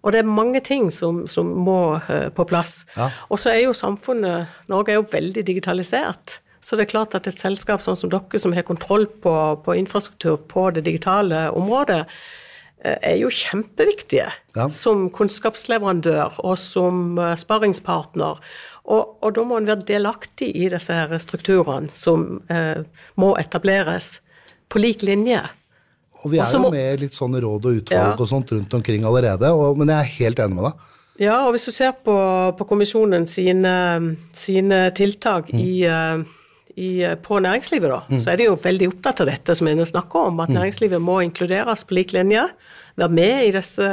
Og 0.00 0.14
det 0.14 0.22
er 0.22 0.28
mange 0.28 0.62
ting 0.64 0.88
som, 0.94 1.26
som 1.28 1.50
må 1.60 1.98
uh, 2.00 2.28
på 2.32 2.46
plass. 2.48 2.84
Ja. 2.96 3.10
Og 3.28 3.40
så 3.42 3.52
er 3.52 3.66
jo 3.66 3.76
samfunnet 3.76 4.62
Norge 4.72 4.94
er 4.94 5.00
jo 5.00 5.08
veldig 5.10 5.44
digitalisert. 5.44 6.38
Så 6.60 6.76
det 6.76 6.86
er 6.86 6.92
klart 6.94 7.16
at 7.16 7.28
et 7.28 7.40
selskap 7.40 7.84
sånn 7.84 7.98
som 8.00 8.12
dere, 8.12 8.40
som 8.40 8.54
har 8.56 8.64
kontroll 8.68 9.06
på, 9.24 9.34
på 9.64 9.76
infrastruktur 9.76 10.38
på 10.48 10.70
det 10.76 10.86
digitale 10.88 11.48
området, 11.52 12.00
uh, 12.06 12.96
er 12.96 13.18
jo 13.20 13.28
kjempeviktige 13.28 14.30
ja. 14.56 14.70
som 14.72 15.10
kunnskapsleverandør 15.12 16.40
og 16.46 16.56
som 16.60 17.20
sparringspartner. 17.36 18.40
Og, 18.90 19.16
og, 19.22 19.30
da 19.36 19.44
må 19.46 19.60
en 19.60 19.68
være 19.70 19.86
delaktig 19.86 20.50
i 20.58 20.66
disse 20.72 20.94
her 20.94 21.12
strukturene 21.22 21.92
som 21.94 22.40
eh, 22.50 22.82
må 23.20 23.34
etableres, 23.38 24.18
på 24.70 24.78
lik 24.78 25.02
linje. 25.02 25.40
Og 26.20 26.30
vi 26.30 26.38
er 26.38 26.44
Også 26.44 26.60
jo 26.60 26.70
med 26.70 26.92
i 26.92 27.00
litt 27.00 27.16
sånne 27.16 27.40
råd 27.42 27.64
og 27.66 27.78
utvalg 27.80 28.12
ja. 28.12 28.14
og 28.14 28.28
sånt 28.30 28.52
rundt 28.54 28.74
omkring 28.76 29.06
allerede, 29.08 29.50
og, 29.50 29.78
men 29.78 29.90
jeg 29.90 29.98
er 29.98 30.16
helt 30.18 30.42
enig 30.44 30.58
med 30.58 30.68
deg. 30.68 30.86
Ja, 31.20 31.36
og 31.44 31.52
hvis 31.52 31.66
du 31.68 31.72
ser 31.74 31.96
på, 32.06 32.16
på 32.56 32.66
kommisjonen 32.68 33.26
sine, 33.28 33.72
sine 34.36 34.78
tiltak 34.96 35.50
mm. 35.52 35.60
i, 35.60 35.72
eh, 35.84 36.22
i, 36.80 36.90
på 37.20 37.40
næringslivet, 37.44 37.90
da, 37.92 38.00
mm. 38.08 38.20
så 38.22 38.32
er 38.32 38.40
de 38.40 38.48
jo 38.48 38.56
veldig 38.62 38.88
opptatt 38.92 39.24
av 39.24 39.30
dette 39.32 39.56
som 39.58 39.68
vi 39.68 39.90
snakker 39.90 40.30
om, 40.30 40.40
at 40.40 40.52
mm. 40.52 40.56
næringslivet 40.56 41.02
må 41.04 41.20
inkluderes 41.26 41.84
på 41.84 41.98
lik 41.98 42.14
linje, 42.16 42.46
være 43.00 43.16
med 43.16 43.46
i 43.46 43.52
disse 43.54 43.90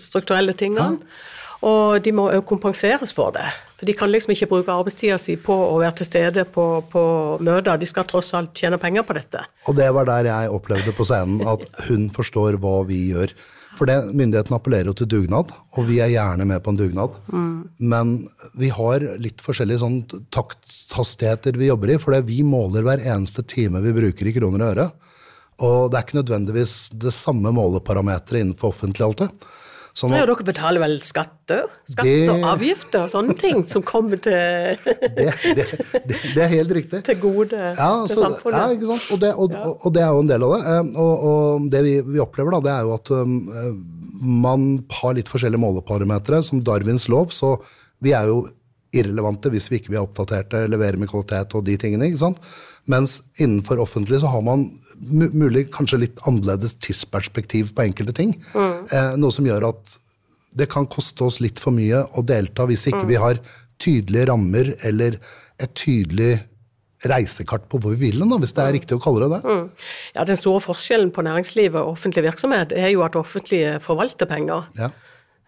strukturelle 0.00 0.54
tingene. 0.58 1.00
Ja. 1.00 1.38
Og 1.70 2.00
de 2.04 2.12
må 2.16 2.30
òg 2.32 2.44
kompenseres 2.48 3.12
for 3.12 3.34
det. 3.36 3.48
For 3.80 3.88
de 3.88 3.94
kan 3.96 4.10
liksom 4.12 4.34
ikke 4.34 4.50
bruke 4.50 4.74
arbeidstida 4.74 5.16
si 5.16 5.38
på 5.40 5.54
å 5.56 5.78
være 5.80 5.94
til 6.02 6.08
stede 6.10 6.42
på, 6.52 6.64
på 6.92 7.02
møter, 7.40 7.78
de 7.80 7.86
skal 7.88 8.04
tross 8.04 8.34
alt 8.36 8.52
tjene 8.52 8.76
penger 8.80 9.06
på 9.08 9.16
dette. 9.16 9.40
Og 9.72 9.78
det 9.78 9.86
var 9.96 10.04
der 10.04 10.28
jeg 10.28 10.50
opplevde 10.52 10.92
på 10.92 11.06
scenen 11.08 11.40
at 11.48 11.64
hun 11.86 12.10
forstår 12.12 12.58
hva 12.60 12.82
vi 12.84 13.06
gjør. 13.14 13.32
For 13.78 13.88
det, 13.88 13.96
myndighetene 14.12 14.58
appellerer 14.58 14.90
jo 14.90 14.94
til 14.98 15.08
dugnad, 15.08 15.54
og 15.78 15.86
vi 15.88 15.96
er 16.04 16.10
gjerne 16.12 16.44
med 16.50 16.60
på 16.60 16.74
en 16.74 16.80
dugnad. 16.82 17.16
Mm. 17.32 17.54
Men 17.88 18.10
vi 18.60 18.68
har 18.76 19.06
litt 19.22 19.40
forskjellige 19.40 19.80
sånn 19.80 20.02
takthastigheter 20.34 21.56
vi 21.56 21.70
jobber 21.70 21.94
i, 21.94 22.00
for 22.02 22.18
vi 22.26 22.42
måler 22.44 22.84
hver 22.84 23.00
eneste 23.00 23.46
time 23.48 23.80
vi 23.86 23.94
bruker 23.96 24.28
i 24.28 24.34
kroner 24.36 24.66
og 24.66 24.74
øre. 24.74 24.86
Og 25.64 25.88
det 25.88 25.96
er 25.96 26.04
ikke 26.04 26.20
nødvendigvis 26.20 26.74
det 27.00 27.14
samme 27.16 27.54
måleparameteret 27.56 28.42
innenfor 28.42 28.74
offentlig 28.74 29.06
alltid. 29.08 29.48
Sånn 30.00 30.14
at, 30.14 30.22
ja, 30.22 30.26
dere 30.30 30.44
betaler 30.46 30.80
vel 30.80 30.94
skatter? 31.04 31.66
Skatter 31.90 32.30
og 32.32 32.44
avgifter 32.54 33.02
og 33.04 33.10
sånne 33.12 33.34
ting 33.36 33.64
som 33.68 33.82
kommer 33.84 34.20
til 34.22 34.32
det, 34.32 35.10
det, 35.18 35.26
det, 35.58 35.66
det, 36.06 36.40
er 36.40 36.52
helt 36.54 36.72
riktig. 36.78 37.02
Til 37.04 37.18
gode 37.20 37.58
ja, 37.58 37.90
til 38.06 38.14
så, 38.14 38.22
samfunnet. 38.22 38.56
Ja, 38.56 38.76
ikke 38.76 38.88
sant. 38.94 39.08
Og 39.12 39.20
det, 39.20 39.32
og, 39.34 39.56
ja. 39.56 39.64
og 39.74 39.96
det, 39.96 40.04
er 40.06 40.14
jo 40.14 40.22
en 40.24 40.30
del 40.30 40.46
av 40.46 40.54
det. 40.54 40.78
Og, 41.04 41.26
og 41.32 41.66
det 41.74 41.82
vi, 41.84 41.94
vi, 42.14 42.22
opplever, 42.24 42.56
da, 42.56 42.62
det 42.64 42.72
er 42.72 42.88
jo 42.88 42.94
at 42.96 43.12
um, 43.12 43.36
man 44.46 44.70
har 45.02 45.18
litt 45.18 45.32
forskjellige 45.32 45.64
måleparametere. 45.66 46.40
Som 46.48 46.64
Darwins 46.64 47.10
lov, 47.12 47.34
så 47.36 47.58
vi 48.00 48.16
er 48.16 48.30
jo 48.30 48.46
irrelevante 48.96 49.52
hvis 49.52 49.70
vi 49.70 49.80
ikke 49.80 49.94
er 49.94 50.02
oppdaterte, 50.02 50.64
leverer 50.70 50.98
med 51.00 51.10
kvalitet 51.10 51.54
og 51.56 51.64
de 51.66 51.76
tingene. 51.80 52.10
ikke 52.10 52.24
sant? 52.24 52.40
Mens 52.90 53.20
innenfor 53.38 53.80
offentlig 53.82 54.20
så 54.22 54.30
har 54.32 54.42
man 54.44 54.66
mulig 55.00 55.68
kanskje 55.74 56.02
litt 56.04 56.22
annerledes 56.28 56.76
tidsperspektiv 56.82 57.74
på 57.76 57.86
enkelte 57.86 58.16
ting. 58.16 58.34
Mm. 58.54 58.86
Eh, 58.90 59.10
noe 59.20 59.34
som 59.34 59.46
gjør 59.46 59.70
at 59.70 59.98
det 60.58 60.66
kan 60.72 60.88
koste 60.90 61.26
oss 61.28 61.38
litt 61.42 61.60
for 61.62 61.74
mye 61.74 62.02
å 62.18 62.24
delta 62.26 62.66
hvis 62.66 62.88
ikke 62.90 63.04
mm. 63.04 63.10
vi 63.10 63.18
har 63.22 63.42
tydelige 63.80 64.30
rammer 64.32 64.72
eller 64.86 65.20
et 65.60 65.74
tydelig 65.78 66.40
reisekart 67.08 67.68
på 67.70 67.78
hvor 67.80 67.94
vi 67.94 68.10
vil 68.10 68.20
hen, 68.20 68.32
hvis 68.42 68.52
det 68.56 68.64
er 68.64 68.72
mm. 68.72 68.76
riktig 68.76 68.96
å 68.98 69.02
kalle 69.02 69.24
det 69.24 69.38
det. 69.38 69.40
Mm. 69.46 69.86
Ja, 70.16 70.24
Den 70.28 70.40
store 70.40 70.60
forskjellen 70.64 71.12
på 71.16 71.24
næringslivet 71.24 71.80
og 71.80 71.94
offentlig 71.94 72.26
virksomhet 72.26 72.74
er 72.76 72.90
jo 72.92 73.04
at 73.06 73.16
offentlige 73.16 73.78
forvalter 73.84 74.28
penger. 74.28 74.66
Ja. 74.76 74.90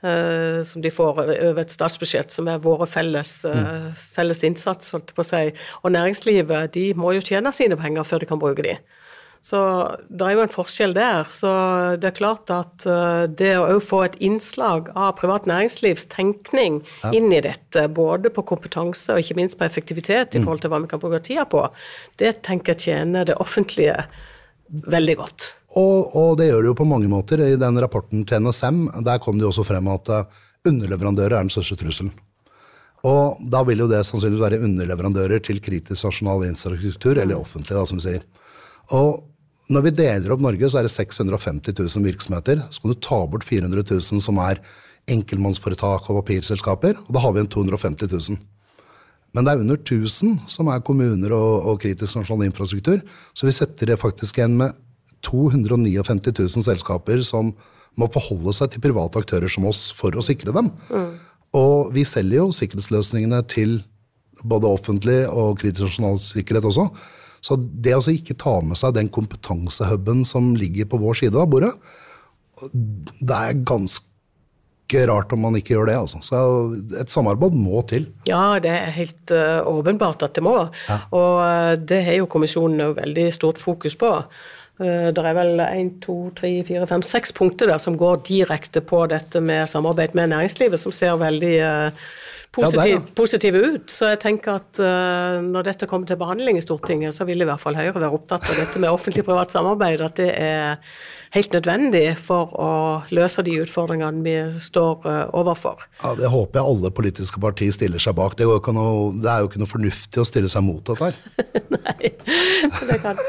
Uh, 0.02 0.64
som 0.66 0.82
de 0.82 0.90
får 0.90 1.21
over 1.23 1.61
et 1.62 1.71
statsbudsjett, 1.71 2.32
som 2.35 2.49
er 2.50 2.62
våre 2.62 2.88
felles, 2.90 3.37
uh, 3.47 3.92
felles 4.16 4.42
innsats. 4.42 4.90
holdt 4.90 5.14
på 5.14 5.23
å 5.23 5.28
si. 5.28 5.44
Og 5.85 5.94
næringslivet 5.94 6.75
de 6.75 6.88
må 6.99 7.12
jo 7.14 7.23
tjene 7.23 7.52
sine 7.54 7.78
penger 7.78 8.09
før 8.09 8.25
de 8.25 8.30
kan 8.32 8.42
bruke 8.42 8.66
de. 8.66 8.75
Så 9.42 9.59
det 10.06 10.23
er 10.23 10.37
jo 10.37 10.42
en 10.44 10.52
forskjell 10.52 10.92
der. 10.94 11.26
Så 11.35 11.50
det 11.99 12.12
er 12.12 12.14
klart 12.14 12.50
at 12.54 12.87
eh, 12.87 13.25
det 13.26 13.56
å 13.59 13.80
få 13.82 14.04
et 14.06 14.18
innslag 14.23 14.92
av 14.94 15.16
privat 15.18 15.49
næringslivs 15.50 16.06
tenkning 16.14 16.78
ja. 17.02 17.11
inn 17.11 17.35
i 17.35 17.40
dette, 17.42 17.88
både 17.90 18.30
på 18.30 18.44
kompetanse 18.52 19.11
og 19.11 19.25
ikke 19.25 19.40
minst 19.40 19.59
på 19.59 19.66
effektivitet 19.66 20.37
i 20.37 20.42
mm. 20.42 20.47
forhold 20.47 20.62
til 20.62 20.73
hva 20.73 20.80
vi 20.85 20.92
kan 20.92 21.02
bruke 21.02 21.18
tida 21.26 21.47
på, 21.50 21.64
det 22.23 22.37
tenker 22.47 22.76
jeg 22.76 22.87
tjener 22.87 23.26
det 23.26 23.40
offentlige 23.42 24.04
veldig 24.73 25.17
godt. 25.21 25.49
Og, 25.76 26.12
og, 26.17 26.37
det 26.41 26.49
gjør 26.49 26.64
det 26.64 26.71
jo 26.73 26.79
på 26.81 26.88
mange 26.88 27.09
måter. 27.12 27.41
I 27.45 27.61
den 27.61 27.81
rapporten 27.81 28.26
til 28.29 28.45
NSM 28.45 28.85
der 29.05 29.21
kom 29.23 29.38
det 29.38 29.47
jo 29.47 29.52
også 29.52 29.67
frem 29.67 29.88
at 29.93 30.12
eh, 30.12 30.45
underleverandører 30.69 31.38
er 31.38 31.47
den 31.47 31.52
største 31.52 31.79
trusselen. 31.81 32.12
Og 33.09 33.41
da 33.50 33.64
vil 33.67 33.83
jo 33.83 33.88
det 33.91 34.05
sannsynligvis 34.07 34.45
være 34.45 34.62
underleverandører 34.62 35.43
til 35.43 35.59
kritisk 35.64 36.07
nasjonal 36.07 36.45
infrastruktur, 36.47 37.19
eller 37.19 37.41
offentlig, 37.41 37.75
da, 37.75 37.83
som 37.88 37.99
vi 37.99 38.05
sier. 38.05 38.23
Og 38.95 39.25
når 39.73 39.87
vi 39.88 39.95
deler 39.99 40.35
opp 40.35 40.45
Norge, 40.45 40.71
så 40.71 40.79
er 40.81 40.87
det 40.87 40.95
650 40.95 41.75
000 41.75 42.07
virksomheter. 42.07 42.62
Så 42.71 42.83
kan 42.83 42.93
du 42.93 43.00
ta 43.02 43.19
bort 43.26 43.47
400 43.49 43.83
000 43.91 44.23
som 44.23 44.38
er 44.45 44.62
enkeltmannsforetak 45.11 46.07
og 46.11 46.21
papirselskaper, 46.21 46.99
og 47.09 47.14
da 47.17 47.23
har 47.25 47.35
vi 47.35 47.43
en 47.43 47.50
250 47.50 48.12
000. 48.12 48.38
Men 49.33 49.47
det 49.47 49.53
er 49.53 49.62
under 49.65 49.79
1000 49.81 50.41
som 50.53 50.69
er 50.69 50.83
kommuner 50.85 51.33
og, 51.33 51.53
og 51.73 51.79
kritisk 51.83 52.19
nasjonal 52.19 52.51
infrastruktur. 52.51 53.01
Så 53.33 53.49
vi 53.49 53.55
setter 53.57 53.93
det 53.93 54.01
faktisk 54.01 54.39
igjen 54.39 54.59
med 54.61 54.77
259 55.25 56.35
000 56.37 56.67
selskaper 56.67 57.23
som 57.25 57.55
må 57.99 58.09
forholde 58.12 58.55
seg 58.57 58.73
til 58.73 58.85
private 58.85 59.21
aktører 59.21 59.53
som 59.53 59.69
oss 59.69 59.87
for 59.97 60.17
å 60.17 60.25
sikre 60.25 60.55
dem. 60.55 60.71
Mm. 60.93 61.09
Og 61.57 61.93
vi 61.97 62.05
selger 62.09 62.41
jo 62.41 62.53
sikkerhetsløsningene 62.57 63.43
til 63.49 63.81
både 64.43 64.71
offentlig 64.71 65.21
og 65.29 65.59
kritisk 65.61 65.87
nasjonal 65.87 66.21
sikkerhet 66.23 66.69
også. 66.69 66.89
Så 67.43 67.59
det 67.59 67.97
å 67.97 68.05
ikke 68.11 68.39
ta 68.39 68.55
med 68.65 68.79
seg 68.79 68.95
den 68.97 69.11
kompetansehuben 69.12 70.23
som 70.29 70.53
ligger 70.59 70.89
på 70.89 71.01
vår 71.03 71.23
side 71.25 71.39
av 71.39 71.51
bordet, 71.51 71.73
det 72.73 73.37
er 73.37 73.62
ganske 73.67 74.12
rart 75.08 75.32
om 75.34 75.42
man 75.46 75.56
ikke 75.58 75.76
gjør 75.76 75.90
det. 75.90 75.99
Altså. 76.04 76.22
Så 76.25 76.40
et 77.00 77.12
samarbeid 77.12 77.56
må 77.58 77.82
til. 77.90 78.08
Ja, 78.28 78.58
det 78.62 78.72
er 78.72 78.96
helt 78.96 79.34
uh, 79.34 79.61
åpenbart 79.68 80.25
at 80.26 80.37
det 80.38 80.44
må. 80.46 80.56
Ja. 80.88 80.99
Og 81.11 81.38
uh, 81.42 81.75
det 81.78 82.02
har 82.06 82.20
jo 82.20 82.30
kommisjonen 82.30 82.96
veldig 82.99 83.28
stort 83.34 83.62
fokus 83.62 83.96
på. 83.99 84.11
Uh, 84.82 85.08
det 85.14 85.25
er 85.25 85.38
vel 85.38 85.64
én, 85.64 85.94
to, 86.02 86.18
tre, 86.38 86.54
fire, 86.68 86.88
fem, 86.90 87.04
seks 87.06 87.34
punkter 87.37 87.70
der 87.72 87.82
som 87.82 87.99
går 88.00 88.25
direkte 88.28 88.84
på 88.84 89.04
dette 89.12 89.42
med 89.44 89.70
samarbeid 89.70 90.16
med 90.18 90.32
næringslivet, 90.34 90.80
som 90.80 90.94
ser 90.94 91.20
veldig 91.20 91.56
positiv, 92.52 92.92
ja, 92.92 93.00
positive 93.16 93.62
ut. 93.64 93.90
Så 93.92 94.11
jeg 94.12 94.21
tenker 94.23 94.59
at 94.61 94.80
uh, 94.82 95.40
når 95.44 95.71
dette 95.71 95.88
kommer 95.90 96.09
til 96.09 96.18
behandling 96.21 96.59
i 96.59 96.64
Stortinget, 96.64 97.16
så 97.16 97.26
vil 97.28 97.42
i 97.42 97.49
hvert 97.49 97.62
fall 97.62 97.76
Høyre 97.78 97.94
være 97.97 98.12
opptatt 98.12 98.44
av 98.49 98.59
dette 98.59 98.82
med 98.82 98.92
offentlig-privat 98.92 99.54
samarbeid. 99.54 100.04
At 100.04 100.21
det 100.21 100.28
er 100.37 100.82
helt 101.32 101.56
nødvendig 101.56 102.04
for 102.21 102.52
å 102.61 102.73
løse 103.14 103.44
de 103.47 103.56
utfordringene 103.64 104.25
vi 104.26 104.37
står 104.61 105.09
uh, 105.09 105.25
overfor. 105.38 105.87
Ja, 106.02 106.14
Det 106.18 106.30
håper 106.35 106.61
jeg 106.61 106.75
alle 106.75 106.92
politiske 106.94 107.42
partier 107.42 107.73
stiller 107.75 108.02
seg 108.02 108.16
bak. 108.21 108.37
Det, 108.37 108.47
noe, 108.47 109.11
det, 109.16 109.32
er 109.32 109.42
jo 109.42 109.50
ikke 109.50 109.64
noe 109.64 109.73
fornuftig 109.73 110.23
å 110.23 110.28
stille 110.28 110.52
seg 110.52 110.66
mot 110.66 110.85
dette 110.92 111.11
her. 111.11 111.18
Nei, 111.78 112.14
det 112.92 113.02
kan 113.02 113.18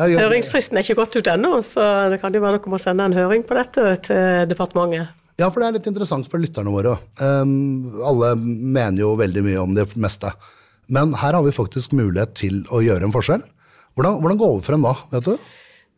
Høringsfristen 0.00 0.78
er 0.78 0.86
ikke 0.86 1.00
gått 1.00 1.16
ut 1.18 1.28
ennå, 1.28 1.58
så 1.66 1.82
det 2.12 2.20
kan 2.22 2.32
jo 2.32 2.40
være 2.40 2.60
dere 2.60 2.72
må 2.72 2.78
sende 2.80 3.08
en 3.10 3.16
høring 3.16 3.42
på 3.44 3.56
dette 3.58 3.96
til 4.06 4.46
departementet. 4.48 5.19
Ja, 5.40 5.48
for 5.48 5.62
det 5.62 5.70
er 5.70 5.76
litt 5.78 5.88
interessant 5.88 6.28
for 6.28 6.42
lytterne 6.42 6.72
våre. 6.74 6.98
Um, 7.16 8.02
alle 8.04 8.34
mener 8.36 9.00
jo 9.00 9.14
veldig 9.16 9.44
mye 9.46 9.62
om 9.62 9.72
det 9.76 9.86
meste. 9.96 10.34
Men 10.92 11.14
her 11.16 11.36
har 11.38 11.46
vi 11.46 11.54
faktisk 11.54 11.94
mulighet 11.96 12.34
til 12.36 12.60
å 12.68 12.82
gjøre 12.84 13.08
en 13.08 13.14
forskjell. 13.14 13.46
Hvordan, 13.96 14.18
hvordan 14.20 14.40
går 14.40 14.52
vi 14.58 14.66
frem 14.66 14.84
da, 14.84 14.92
vet 15.14 15.30
du? 15.30 15.48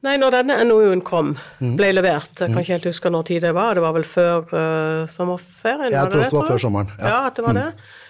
Nei, 0.02 0.16
når 0.18 0.34
denne 0.34 0.58
NOU-en 0.66 1.02
kom, 1.06 1.34
mm. 1.62 1.74
ble 1.78 1.92
levert, 1.94 2.32
jeg 2.34 2.48
kan 2.50 2.56
mm. 2.56 2.62
ikke 2.64 2.74
helt 2.74 2.88
huske 2.90 3.10
når 3.14 3.26
tid 3.28 3.44
det 3.46 3.52
var, 3.54 3.76
det 3.78 3.84
var 3.84 3.94
vel 3.94 4.06
før 4.06 4.48
uh, 4.50 5.10
sommerferien? 5.10 5.92
Jeg 5.94 6.10
tror 6.10 6.22
det, 6.22 6.30
det 6.30 6.38
var 6.38 6.48
før 6.50 6.62
sommeren. 6.64 6.94
Ja, 6.98 7.12
ja 7.12 7.20
at 7.28 7.38
det 7.38 7.44
var 7.46 7.54
mm. 7.54 7.60
det. 7.60 7.66
Eh, 7.70 8.00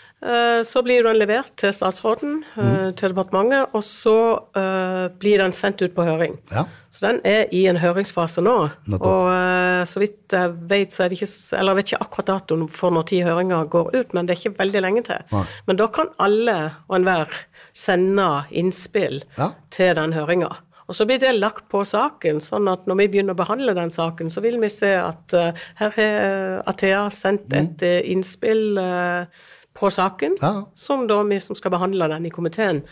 så 0.62 0.82
blir 0.86 1.02
den 1.02 1.18
levert 1.18 1.50
til 1.58 1.72
statsråden, 1.74 2.44
eh, 2.54 2.62
mm. 2.62 2.92
til 2.98 3.10
departementet, 3.10 3.72
og 3.74 3.82
så 3.82 4.16
uh, 4.54 5.08
blir 5.18 5.42
den 5.42 5.54
sendt 5.56 5.82
ut 5.82 5.94
på 5.96 6.04
høring. 6.06 6.36
Ja. 6.52 6.62
Så 6.92 7.06
den 7.06 7.18
er 7.26 7.48
i 7.50 7.64
en 7.66 7.80
høringsfase 7.82 8.44
nå. 8.44 8.54
Nettopp. 8.86 9.06
Og 9.08 9.30
uh, 9.32 9.82
så 9.88 10.02
vidt 10.02 10.36
jeg 10.36 10.52
vet, 10.70 10.94
så 10.94 11.04
er 11.04 11.10
det 11.10 11.18
ikke 11.18 11.58
Eller 11.58 11.72
jeg 11.72 11.78
vet 11.78 11.90
ikke 11.90 12.04
akkurat 12.04 12.30
datoen 12.30 12.66
for 12.70 12.94
når 12.94 13.08
tid 13.10 13.26
høringa 13.26 13.62
går 13.72 13.90
ut, 13.96 14.14
men 14.14 14.28
det 14.28 14.36
er 14.36 14.42
ikke 14.42 14.60
veldig 14.60 14.82
lenge 14.84 15.02
til. 15.08 15.24
Nei. 15.32 15.46
Men 15.66 15.80
da 15.80 15.88
kan 15.96 16.12
alle 16.22 16.58
og 16.86 17.00
enhver 17.00 17.40
sende 17.74 18.28
innspill 18.50 19.24
ja. 19.38 19.50
til 19.74 19.96
den 19.98 20.14
høringa. 20.14 20.52
Og 20.86 20.96
så 20.98 21.06
blir 21.08 21.18
det 21.22 21.32
lagt 21.38 21.66
på 21.72 21.80
saken, 21.88 22.38
sånn 22.44 22.68
at 22.70 22.86
når 22.90 22.98
vi 23.00 23.08
begynner 23.14 23.34
å 23.34 23.40
behandle 23.40 23.74
den 23.74 23.90
saken, 23.94 24.30
så 24.30 24.42
vil 24.44 24.58
vi 24.62 24.70
se 24.70 24.92
at 25.00 25.34
uh, 25.34 25.64
her 25.80 25.98
har 25.98 26.62
Athea 26.70 27.08
sendt 27.10 27.50
mm. 27.50 27.58
et 27.58 27.84
innspill. 28.12 28.78
Uh, 28.78 29.50
på 29.74 29.90
saken, 29.90 30.36
ja. 30.40 30.52
som 30.74 31.06
da 31.08 31.22
vi 31.26 31.40
som 31.40 31.56
skal 31.58 31.74
behandle 31.74 32.10
den 32.12 32.28
i 32.28 32.34
komiteen, 32.34 32.82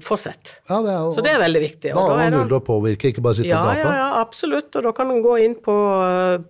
får 0.00 0.16
sett. 0.16 0.60
Ja, 0.68 0.80
det 0.82 0.90
er, 0.90 1.10
så 1.14 1.22
det 1.22 1.30
er 1.30 1.38
veldig 1.38 1.60
viktig. 1.62 1.92
Da 1.94 2.02
har 2.02 2.16
man 2.18 2.34
mulighet 2.34 2.54
å 2.56 2.64
påvirke, 2.66 3.12
ikke 3.12 3.22
bare 3.22 3.38
sitte 3.38 3.52
ja, 3.52 3.60
og 3.62 3.68
gape. 3.70 3.84
Ja, 3.84 3.92
ja, 4.00 4.08
absolutt. 4.18 4.74
Og 4.74 4.86
da 4.88 4.92
kan 4.96 5.12
en 5.14 5.20
gå 5.22 5.36
inn 5.44 5.54
på, 5.62 5.76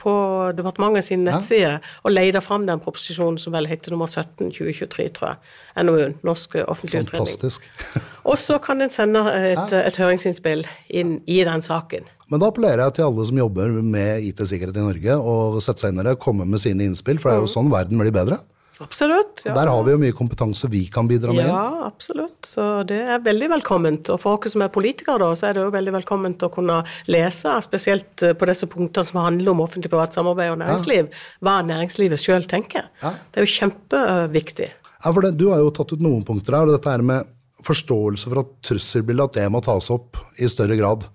på 0.01 0.15
departementet 0.57 1.05
sin 1.11 1.27
nettside 1.27 1.75
og 2.03 2.15
lete 2.15 2.41
fram 2.45 2.65
den 2.69 2.81
proposisjonen 2.81 3.37
som 3.43 3.53
vel 3.53 3.69
heter 3.69 3.93
nummer 3.93 4.09
17 4.09 4.55
2023, 4.57 5.09
tror 5.19 5.35
jeg. 5.35 5.53
NOU-en. 5.85 6.17
Norsk 6.25 6.57
offentlig 6.65 7.05
utredning. 7.05 7.61
og 8.33 8.41
så 8.41 8.57
kan 8.65 8.81
en 8.81 8.95
sende 8.95 9.27
et, 9.37 9.77
et 9.77 10.01
høringsinnspill 10.01 10.65
inn 10.89 11.19
i 11.29 11.43
den 11.45 11.65
saken. 11.65 12.09
Men 12.33 12.41
da 12.41 12.49
appellerer 12.49 12.87
jeg 12.87 12.97
til 12.97 13.11
alle 13.11 13.29
som 13.29 13.43
jobber 13.43 13.77
med 13.85 14.25
IT-sikkerhet 14.31 14.79
i 14.81 14.87
Norge, 14.87 15.19
å 15.21 15.61
sette 15.61 15.85
seg 15.85 15.93
inn 15.93 16.01
i 16.01 16.09
det, 16.09 16.17
komme 16.23 16.49
med 16.49 16.65
sine 16.65 16.89
innspill, 16.89 17.21
for 17.21 17.29
det 17.29 17.37
er 17.37 17.45
jo 17.45 17.51
mm. 17.51 17.55
sånn 17.59 17.69
verden 17.75 18.01
blir 18.01 18.15
bedre. 18.15 18.41
Absolutt. 18.83 19.45
Ja. 19.47 19.55
Der 19.57 19.71
har 19.71 19.85
vi 19.87 19.95
jo 19.95 20.01
mye 20.03 20.15
kompetanse 20.17 20.69
vi 20.73 20.83
kan 20.93 21.09
bidra 21.09 21.35
med. 21.35 21.47
Ja, 21.47 21.87
absolutt. 21.87 22.41
Så 22.49 22.67
det 22.89 22.99
er 23.01 23.23
veldig 23.25 23.49
velkomment. 23.55 24.11
Og 24.13 24.21
for 24.23 24.39
oss 24.39 24.55
som 24.57 24.65
er 24.65 24.73
politikere, 24.75 25.21
da, 25.23 25.31
så 25.39 25.49
er 25.49 25.57
det 25.57 25.67
jo 25.67 25.75
veldig 25.75 25.95
velkomment 26.01 26.45
å 26.47 26.51
kunne 26.53 26.81
lese, 27.11 27.55
spesielt 27.65 28.27
eh, 28.27 28.35
på 28.39 28.49
disse 28.51 28.69
punktene 28.71 29.09
som 29.09 29.23
handler 29.23 29.55
om 29.55 29.63
offentlig-privat 29.65 30.19
samarbeid 30.19 30.55
og 30.55 30.61
næringsliv, 30.65 31.11
ja. 31.11 31.23
hva 31.45 31.59
næringslivet 31.67 32.23
sjøl 32.23 32.49
tenker. 32.51 32.89
Ja. 33.05 33.15
Det 33.31 33.43
er 33.43 33.49
jo 33.49 33.55
kjempeviktig. 33.55 34.73
Ja, 35.03 35.11
for 35.11 35.23
det, 35.25 35.37
Du 35.39 35.49
har 35.51 35.63
jo 35.63 35.73
tatt 35.75 35.95
ut 35.95 36.03
noen 36.03 36.27
punkter 36.27 36.59
her, 36.59 36.69
og 36.69 36.77
dette 36.77 36.93
her 36.93 37.07
med 37.07 37.31
forståelse 37.63 38.31
for 38.31 38.43
at 38.43 38.55
trusselbildet 38.67 39.31
at 39.31 39.41
det 39.41 39.49
må 39.55 39.63
tas 39.63 39.91
opp 39.95 40.19
i 40.43 40.51
større 40.51 40.79
grad. 40.79 41.07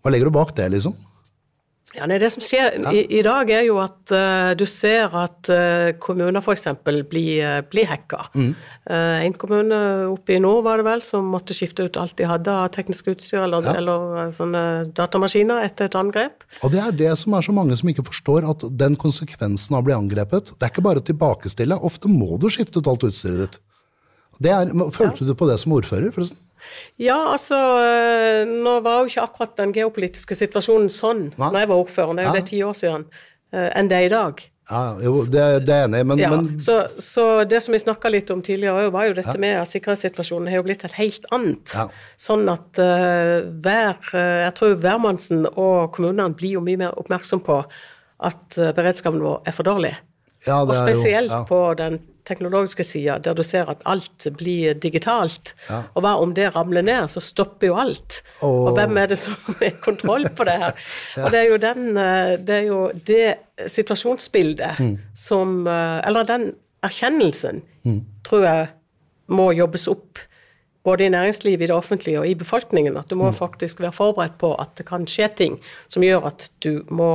Hva 0.00 0.12
legger 0.12 0.30
du 0.30 0.36
bak 0.36 0.54
det, 0.56 0.70
liksom? 0.72 0.96
Ja, 2.00 2.06
nei, 2.08 2.16
Det 2.22 2.30
som 2.32 2.44
skjer 2.44 2.78
i, 2.94 3.02
i, 3.18 3.20
dag, 3.24 3.50
er 3.52 3.66
jo 3.66 3.76
at 3.82 4.12
uh, 4.14 4.52
du 4.56 4.64
ser 4.68 5.12
at 5.20 5.50
uh, 5.52 5.90
kommuner 6.00 6.40
f.eks. 6.40 6.66
blir, 7.10 7.42
uh, 7.44 7.58
blir 7.68 7.88
hacka. 7.90 8.22
Mm. 8.32 8.54
Uh, 8.88 9.18
en 9.26 9.36
kommune 9.36 9.80
oppe 10.08 10.38
i 10.38 10.40
nord 10.40 10.64
var 10.64 10.80
det 10.80 10.86
vel 10.88 11.04
som 11.04 11.28
måtte 11.28 11.56
skifte 11.56 11.84
ut 11.84 12.00
alt 12.00 12.16
de 12.16 12.28
hadde 12.30 12.54
av 12.54 12.70
teknisk 12.72 13.12
utstyr 13.12 13.42
eller, 13.44 13.68
ja. 13.68 13.76
eller 13.76 14.32
sånne 14.36 14.64
datamaskiner 14.96 15.60
etter 15.66 15.90
et 15.90 15.98
angrep. 16.00 16.46
Og 16.64 16.72
det 16.72 16.80
er 16.86 16.96
det 17.04 17.14
som 17.20 17.36
er 17.36 17.44
så 17.44 17.54
mange 17.56 17.76
som 17.76 17.92
ikke 17.92 18.06
forstår, 18.08 18.48
at 18.48 18.64
den 18.80 18.96
konsekvensen 19.00 19.76
av 19.76 19.84
å 19.84 19.90
bli 19.90 19.98
angrepet, 19.98 20.54
det 20.56 20.66
er 20.66 20.72
ikke 20.72 20.88
bare 20.88 21.04
å 21.04 21.08
tilbakestille. 21.10 21.76
Ofte 21.84 22.08
må 22.08 22.40
du 22.40 22.48
skifte 22.52 22.80
ut 22.80 22.88
alt 22.88 23.04
utstyret 23.10 23.44
ditt. 23.44 23.60
Er, 24.40 24.70
følte 24.88 25.26
ja. 25.26 25.28
du 25.28 25.36
på 25.36 25.48
det 25.50 25.58
som 25.60 25.76
ordfører, 25.76 26.14
forresten? 26.16 26.40
Ja, 27.00 27.18
altså 27.32 27.56
eh, 27.80 28.44
Nå 28.48 28.78
var 28.84 29.00
jo 29.00 29.10
ikke 29.10 29.26
akkurat 29.26 29.58
den 29.60 29.74
geopolitiske 29.76 30.36
situasjonen 30.38 30.90
sånn 30.92 31.26
Hva? 31.36 31.50
når 31.50 31.64
jeg 31.64 31.70
var 31.72 31.82
ordfører, 31.84 32.16
det 32.16 32.24
er 32.24 32.30
jo 32.30 32.38
det 32.38 32.48
ti 32.50 32.62
år 32.66 32.78
siden, 32.78 33.06
eh, 33.54 33.68
enn 33.78 33.90
det 33.90 33.98
er 33.98 34.08
i 34.08 34.12
dag. 34.12 34.42
Ja, 34.70 34.82
jo, 35.02 35.12
det, 35.26 35.44
det 35.66 35.74
er 35.74 35.88
enig 35.88 36.04
men, 36.06 36.20
ja, 36.20 36.28
men... 36.30 36.50
Så, 36.62 36.76
så, 37.02 37.24
det 37.48 37.58
som 37.64 37.74
vi 37.74 37.80
snakka 37.82 38.12
litt 38.12 38.30
om 38.30 38.42
tidligere, 38.46 38.92
var 38.94 39.08
jo 39.08 39.16
dette 39.18 39.34
ja. 39.34 39.40
med 39.42 39.56
at 39.58 39.70
sikkerhetssituasjonen 39.72 40.46
har 40.52 40.60
jo 40.60 40.66
blitt 40.68 40.84
et 40.86 40.94
helt 40.94 41.26
annet. 41.34 41.74
Ja. 41.74 41.88
Sånn 42.20 42.46
at 42.52 42.78
uh, 42.78 43.40
hver 43.64 43.98
Jeg 44.14 44.52
tror 44.60 44.76
hvermannsen 44.84 45.42
og 45.50 45.90
kommunene 45.96 46.30
blir 46.38 46.60
jo 46.60 46.62
mye 46.62 46.78
mer 46.84 46.94
oppmerksom 47.02 47.42
på 47.42 47.58
at 48.30 48.60
beredskapen 48.76 49.24
vår 49.24 49.42
er 49.48 49.56
for 49.56 49.66
dårlig. 49.66 49.96
Ja, 50.46 50.62
og 50.62 50.72
spesielt 50.76 51.32
jo, 51.32 51.42
på 51.48 51.60
den 51.80 51.98
teknologiske 52.30 52.86
sida, 52.86 53.18
der 53.22 53.36
du 53.36 53.42
ser 53.46 53.68
at 53.70 53.82
alt 53.90 54.28
blir 54.38 54.78
digitalt. 54.78 55.54
Ja. 55.68 55.82
Og 55.94 56.04
hva 56.04 56.14
om 56.22 56.32
det 56.36 56.50
ramler 56.54 56.86
ned, 56.86 57.10
så 57.12 57.22
stopper 57.24 57.72
jo 57.72 57.76
alt. 57.82 58.22
Oh. 58.40 58.70
Og 58.70 58.78
hvem 58.78 58.96
er 59.02 59.12
det 59.12 59.18
som 59.20 59.36
har 59.48 59.76
kontroll 59.88 60.28
på 60.36 60.46
det 60.48 60.56
her? 60.62 60.80
ja. 61.16 61.26
Og 61.26 61.34
det 61.34 61.42
er 61.42 61.48
jo 61.50 61.60
den 61.60 61.86
eh, 61.96 62.34
Det 62.40 62.56
er 62.56 62.66
jo 62.68 62.80
det 63.06 63.68
situasjonsbildet 63.70 64.80
mm. 64.80 64.96
som 65.16 65.66
eh, 65.66 66.00
Eller 66.08 66.28
den 66.28 66.52
erkjennelsen, 66.86 67.62
mm. 67.84 68.00
tror 68.24 68.44
jeg 68.46 68.68
må 69.30 69.50
jobbes 69.52 69.86
opp. 69.90 70.22
Både 70.84 71.04
i 71.04 71.12
næringslivet, 71.12 71.66
i 71.66 71.68
det 71.68 71.76
offentlige 71.76 72.20
og 72.22 72.28
i 72.28 72.34
befolkningen. 72.34 72.96
At 72.96 73.10
du 73.10 73.18
må 73.20 73.28
mm. 73.28 73.36
faktisk 73.36 73.82
være 73.84 73.92
forberedt 73.92 74.38
på 74.40 74.54
at 74.56 74.72
det 74.78 74.86
kan 74.88 75.04
skje 75.06 75.28
ting 75.36 75.58
som 75.92 76.04
gjør 76.04 76.30
at 76.32 76.48
du 76.64 76.80
må 76.88 77.10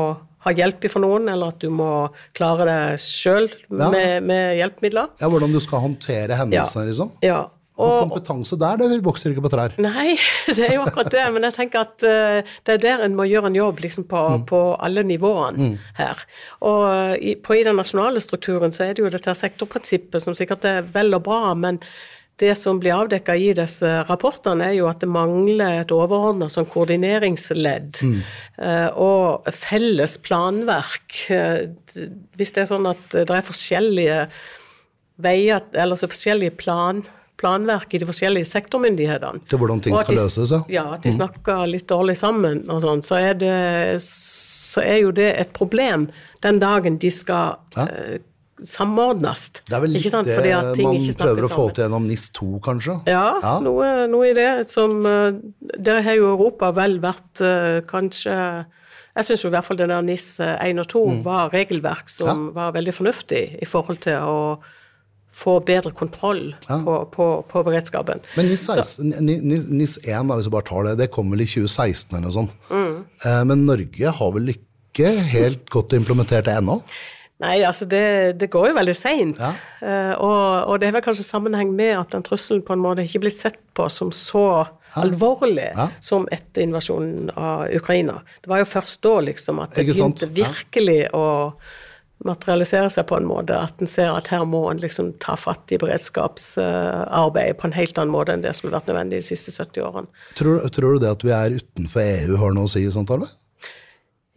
ha 0.45 0.53
hjelp 0.53 0.85
fra 0.91 1.01
noen, 1.01 1.27
eller 1.31 1.55
at 1.55 1.63
du 1.63 1.71
må 1.73 1.89
klare 2.37 2.69
det 2.69 3.01
sjøl 3.01 3.49
ja. 3.49 3.89
med, 3.89 4.23
med, 4.29 4.55
hjelpemidler. 4.59 5.11
Ja, 5.21 5.29
Hvordan 5.31 5.53
du 5.55 5.61
skal 5.63 5.83
håndtere 5.87 6.37
hendelsene, 6.39 6.85
ja. 6.85 6.89
liksom. 6.91 7.13
Ja. 7.25 7.41
Og, 7.75 8.05
kompetanse 8.05 8.55
der, 8.55 8.79
det 8.79 9.01
vokser 9.03 9.33
ikke 9.33 9.43
på 9.43 9.51
trær. 9.51 9.73
Nei, 9.83 10.13
det 10.55 10.69
er 10.69 10.77
jo 10.77 10.85
akkurat 10.85 11.11
det. 11.11 11.25
Men 11.35 11.47
jeg 11.49 11.57
tenker 11.57 11.83
at 11.83 12.05
uh, 12.07 12.55
det 12.63 12.77
er 12.77 12.83
der 12.85 13.03
en 13.03 13.17
må 13.17 13.25
gjøre 13.27 13.51
en 13.51 13.57
jobb 13.57 13.81
liksom 13.83 14.07
på, 14.07 14.21
mm. 14.21 14.45
på 14.47 14.61
alle 14.79 15.03
nivåene 15.03 15.71
mm. 15.73 15.75
her. 15.99 16.23
Og 16.63 16.85
i, 17.19 17.35
på, 17.35 17.57
i 17.59 17.65
den 17.67 17.75
nasjonale 17.81 18.23
strukturen 18.23 18.75
så 18.75 18.87
er 18.87 18.95
det 18.95 19.03
jo 19.03 19.11
dette 19.11 19.35
sektorprinsippet 19.35 20.23
som 20.23 20.37
sikkert 20.37 20.67
er 20.69 20.87
vel 20.95 21.19
og 21.19 21.25
bra, 21.27 21.51
men 21.59 21.81
det 22.41 22.55
som 22.59 22.79
blir 22.79 22.95
avdekka 22.95 23.35
i 23.39 23.51
disse 23.55 23.89
rapportene, 24.09 24.67
er 24.69 24.77
jo 24.79 24.89
at 24.89 24.99
det 25.03 25.09
mangler 25.11 25.81
et 25.81 25.93
overordna 25.95 26.49
sånn 26.51 26.67
koordineringsledd 26.67 28.01
mm. 28.03 28.17
uh, 28.59 28.89
og 28.99 29.47
felles 29.55 30.17
planverk. 30.25 31.19
Uh, 31.31 32.09
hvis 32.35 32.55
det 32.55 32.65
er 32.65 32.71
sånn 32.73 32.89
at 32.91 33.05
det 33.15 33.29
er 33.31 33.45
forskjellige 33.47 34.19
veier, 35.23 35.63
eller 35.79 35.99
så 35.99 36.11
forskjellige 36.11 36.57
plan, 36.59 37.05
planverk 37.39 37.95
i 37.95 38.03
de 38.03 38.07
forskjellige 38.09 38.51
sektormyndighetene. 38.51 39.43
Til 39.47 39.61
hvordan 39.61 39.83
ting 39.83 39.95
skal 39.95 40.19
løses, 40.19 40.51
ja. 40.51 40.61
Ja, 40.71 40.85
at 40.97 41.07
de 41.07 41.13
mm. 41.13 41.17
snakker 41.21 41.65
litt 41.71 41.87
dårlig 41.91 42.17
sammen 42.19 42.65
og 42.67 42.83
sånn, 42.83 43.03
så, 43.05 43.21
så, 44.03 44.83
er 44.83 45.01
jo 45.05 45.15
det 45.15 45.31
et 45.39 45.55
problem 45.55 46.09
den 46.43 46.59
dagen 46.59 46.99
de 46.99 47.11
skal 47.11 47.55
ja. 47.77 47.87
Samordnes. 48.63 49.49
Det 49.67 49.75
er 49.75 49.83
vel 49.83 49.91
litt 49.95 50.05
det 50.05 50.13
man 50.15 50.27
prøver 51.19 51.47
å 51.47 51.51
få 51.51 51.65
til 51.75 51.85
gjennom 51.85 52.05
NIS2, 52.07 52.47
kanskje? 52.63 52.95
Ja, 53.09 53.25
ja. 53.43 53.57
Noe, 53.63 53.89
noe, 54.11 54.29
i 54.29 54.35
det 54.37 54.69
som 54.71 55.01
eh, 55.09 55.35
Der 55.59 56.01
har 56.05 56.15
jo 56.15 56.31
Europa 56.31 56.71
vel 56.75 56.97
vært 57.03 57.41
uh, 57.43 57.81
kanskje 57.89 58.31
Jeg 59.17 59.27
syns 59.27 59.43
i 59.43 59.51
hvert 59.51 59.67
fall 59.67 59.79
den 59.81 59.91
der 59.91 60.05
NIS 60.05 60.39
1 60.39 60.79
og 60.85 60.87
2 60.91 61.03
mm. 61.03 61.19
var 61.27 61.51
regelverk 61.55 62.11
som 62.11 62.31
ja. 62.31 62.55
var 62.55 62.73
veldig 62.77 62.95
fornuftig 62.95 63.43
i 63.59 63.67
forhold 63.67 64.01
til 64.07 64.23
å 64.23 64.39
få 65.35 65.57
bedre 65.67 65.91
kontroll 65.91 66.53
ja. 66.69 66.77
på, 66.79 66.93
på, 67.11 67.25
på, 67.49 67.63
beredskapen. 67.67 68.21
Men 68.37 68.47
NIS, 68.47 68.69
16, 68.71 69.17
NIS, 69.19 69.65
NIS 69.67 69.97
1, 70.05 70.29
da, 70.29 70.37
hvis 70.37 70.47
vi 70.47 70.53
bare 70.53 70.67
tar 70.69 70.87
det, 70.87 70.93
det 71.01 71.09
kom 71.11 71.33
vel 71.33 71.43
i 71.43 71.49
2016 71.49 72.15
eller 72.15 72.23
noe 72.23 72.35
sånt. 72.37 72.53
Mm. 72.69 72.93
Eh, 73.19 73.41
men 73.49 73.65
Norge 73.67 74.13
har 74.19 74.31
vel 74.37 74.53
ikke 74.53 75.11
helt 75.33 75.67
godt 75.73 75.97
implementert 75.97 76.47
det 76.47 76.55
ennå? 76.55 76.79
Nei, 77.43 77.55
altså 77.67 77.83
det, 77.91 78.37
det 78.39 78.47
går 78.51 78.69
jo 78.69 78.75
veldig 78.77 78.95
seint. 78.95 79.39
Ja. 79.41 79.51
Uh, 79.81 80.13
og, 80.23 80.43
og, 80.69 80.77
det 80.79 80.87
har 80.87 80.95
vel 80.95 81.03
kanskje 81.03 81.25
sammenheng 81.27 81.73
med 81.75 81.97
at 81.99 82.13
den 82.15 82.23
trusselen 82.23 82.63
på 82.63 82.75
en 82.75 82.83
måte 82.83 83.03
ikke 83.03 83.25
blitt 83.25 83.35
sett 83.35 83.59
på 83.75 83.89
som 83.91 84.13
så 84.15 84.45
ja. 84.61 84.69
alvorlig 85.03 85.67
ja. 85.73 85.89
som 85.99 86.29
etter 86.31 86.63
invasjonen 86.63 87.33
av 87.35 87.67
Ukraina. 87.75 88.21
Det 88.39 88.51
var 88.51 88.63
jo 88.63 88.69
først 88.71 89.01
da 89.03 89.17
liksom 89.27 89.59
at 89.65 89.75
det 89.75 89.83
begynte 89.89 90.31
virkelig 90.31 91.01
å 91.11 91.25
materialisere 92.25 92.87
seg 92.89 93.03
på 93.09 93.17
en 93.19 93.27
måte 93.27 93.57
at 93.59 93.81
en 93.83 93.89
ser 93.91 94.13
at 94.15 94.29
her 94.31 94.45
må 94.47 94.63
en 94.71 94.79
liksom 94.79 95.11
ta 95.21 95.35
fatt 95.35 95.73
i 95.75 95.79
beredskapsarbeidet 95.81 97.59
på 97.59 97.67
en 97.67 97.75
helt 97.75 97.99
annen 97.99 98.13
måte 98.15 98.31
enn 98.31 98.45
det 98.45 98.53
som 98.55 98.69
har 98.69 98.79
vært 98.79 98.93
nødvendig 98.93 99.19
de 99.19 99.27
siste 99.27 99.51
70 99.51 99.83
årene. 99.83 100.23
Tror, 100.39 100.63
tror 100.71 100.95
du 100.95 101.03
det 101.03 101.11
at 101.17 101.25
vi 101.27 101.33
er 101.35 101.57
utenfor 101.59 102.05
EU 102.05 102.39
har 102.39 102.55
noe 102.55 102.69
å 102.69 102.71
si 102.71 102.85
i 102.85 102.93
sånt, 102.93 103.11
arbeid? 103.11 103.35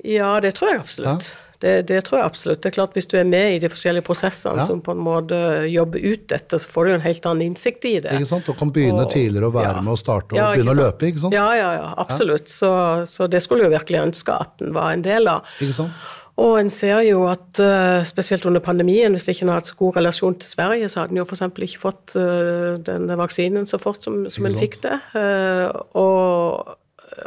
Ja, 0.03 0.35
det 0.43 0.57
tror 0.59 0.73
jeg 0.73 0.83
absolutt. 0.83 1.31
Ja. 1.31 1.48
Det, 1.59 1.73
det, 1.89 2.05
tror 2.07 2.21
jeg 2.21 2.27
absolutt. 2.29 2.61
Det 2.63 2.71
er 2.71 2.75
klart 2.77 2.95
Hvis 2.95 3.09
du 3.11 3.17
er 3.19 3.25
med 3.27 3.57
i 3.57 3.59
de 3.63 3.71
forskjellige 3.73 4.07
prosessene 4.07 4.63
ja. 4.63 4.67
som 4.69 4.79
på 4.85 4.95
en 4.95 5.01
måte 5.03 5.39
jobber 5.67 6.05
ut 6.05 6.29
dette, 6.31 6.61
så 6.63 6.71
får 6.71 6.87
du 6.87 6.93
en 6.95 7.03
helt 7.03 7.27
annen 7.27 7.49
innsikt 7.51 7.89
i 7.91 7.97
det. 8.05 8.15
Ikke 8.15 8.31
sant, 8.31 8.51
Og 8.53 8.61
kan 8.61 8.71
begynne 8.75 9.03
og, 9.03 9.11
tidligere 9.11 9.51
å 9.51 9.57
være 9.57 9.75
ja. 9.81 9.83
med 9.83 9.97
og 9.97 9.99
starte 9.99 10.37
og 10.37 10.39
ja, 10.39 10.53
begynne 10.55 10.77
å 10.77 10.79
løpe. 10.79 11.11
ikke 11.11 11.25
sant? 11.27 11.35
Ja, 11.35 11.49
ja, 11.59 11.73
ja, 11.81 11.91
absolutt. 11.99 12.53
Så, 12.53 12.71
så, 13.11 13.27
det 13.27 13.43
skulle 13.43 13.67
jo 13.67 13.75
virkelig 13.75 14.05
ønske 14.05 14.39
at 14.47 14.55
den 14.63 14.71
var 14.77 14.95
en 14.95 15.03
del 15.07 15.31
av. 15.35 15.51
Ikke 15.59 15.81
sant? 15.81 15.99
Og 16.39 16.55
en 16.61 16.69
ser 16.71 17.01
jo 17.09 17.25
at 17.27 17.59
uh, 17.59 18.05
spesielt 18.07 18.45
under 18.47 18.63
pandemien, 18.63 19.11
hvis 19.11 19.27
ikke 19.33 19.43
en 19.43 19.51
har 19.51 19.59
hatt 19.59 19.73
så 19.73 19.79
god 19.81 19.97
relasjon 19.99 20.37
til 20.39 20.53
Sverige, 20.53 20.87
så 20.87 21.03
hadde 21.03 21.17
en 21.17 21.19
jo 21.19 21.27
f.eks. 21.27 21.43
ikke 21.67 21.83
fått 21.83 22.15
uh, 22.15 22.77
denne 22.87 23.17
vaksinen 23.19 23.67
så 23.67 23.81
fort 23.83 24.07
som, 24.07 24.21
som 24.31 24.47
en 24.47 24.59
fikk 24.61 24.79
det. 24.85 24.95
Uh, 25.17 25.67
og, 25.99 26.77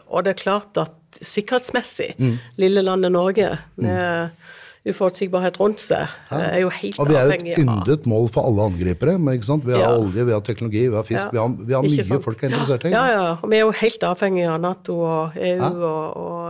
og, 0.07 0.23
det 0.25 0.35
er 0.35 0.41
klart 0.41 0.81
at 0.81 1.21
sikkerhetsmessig, 1.21 2.13
mm. 2.17 2.35
lille 2.61 2.83
landet 2.85 3.11
Norge, 3.11 3.49
med 3.75 4.29
mm. 4.31 4.91
uforutsigbarhet 4.91 5.59
rundt 5.61 5.81
seg, 5.83 6.09
ja. 6.31 6.39
er 6.39 6.61
jo 6.63 6.71
helt 6.73 6.99
avhengig 6.99 7.19
av 7.19 7.35
Og 7.35 7.41
vi 7.41 7.51
er 7.51 7.53
et 7.53 7.61
yndet 7.63 8.07
mål 8.09 8.29
for 8.33 8.49
alle 8.49 8.67
angripere. 8.71 9.17
Men, 9.21 9.41
vi 9.41 9.75
har 9.75 9.83
ja. 9.83 9.91
olje, 9.97 10.25
vi 10.25 10.35
har 10.35 10.45
teknologi, 10.47 10.85
vi 10.87 10.97
har 10.97 11.07
fisk. 11.07 11.27
Ja. 11.27 11.31
Vi 11.31 11.41
har, 11.41 11.57
vi 11.67 11.77
har 11.77 11.85
mye 11.85 12.07
sant? 12.07 12.25
folk 12.25 12.43
er 12.43 12.53
interessert 12.53 12.87
i. 12.87 12.93
Ja, 12.95 13.03
ja. 13.11 13.27
Og 13.37 13.51
vi 13.51 13.59
er 13.59 13.65
jo 13.65 13.75
helt 13.83 14.07
avhengig 14.07 14.47
av 14.49 14.61
Nato 14.63 14.97
og 15.03 15.37
EU 15.37 15.69
og, 15.69 16.17
og 16.25 16.40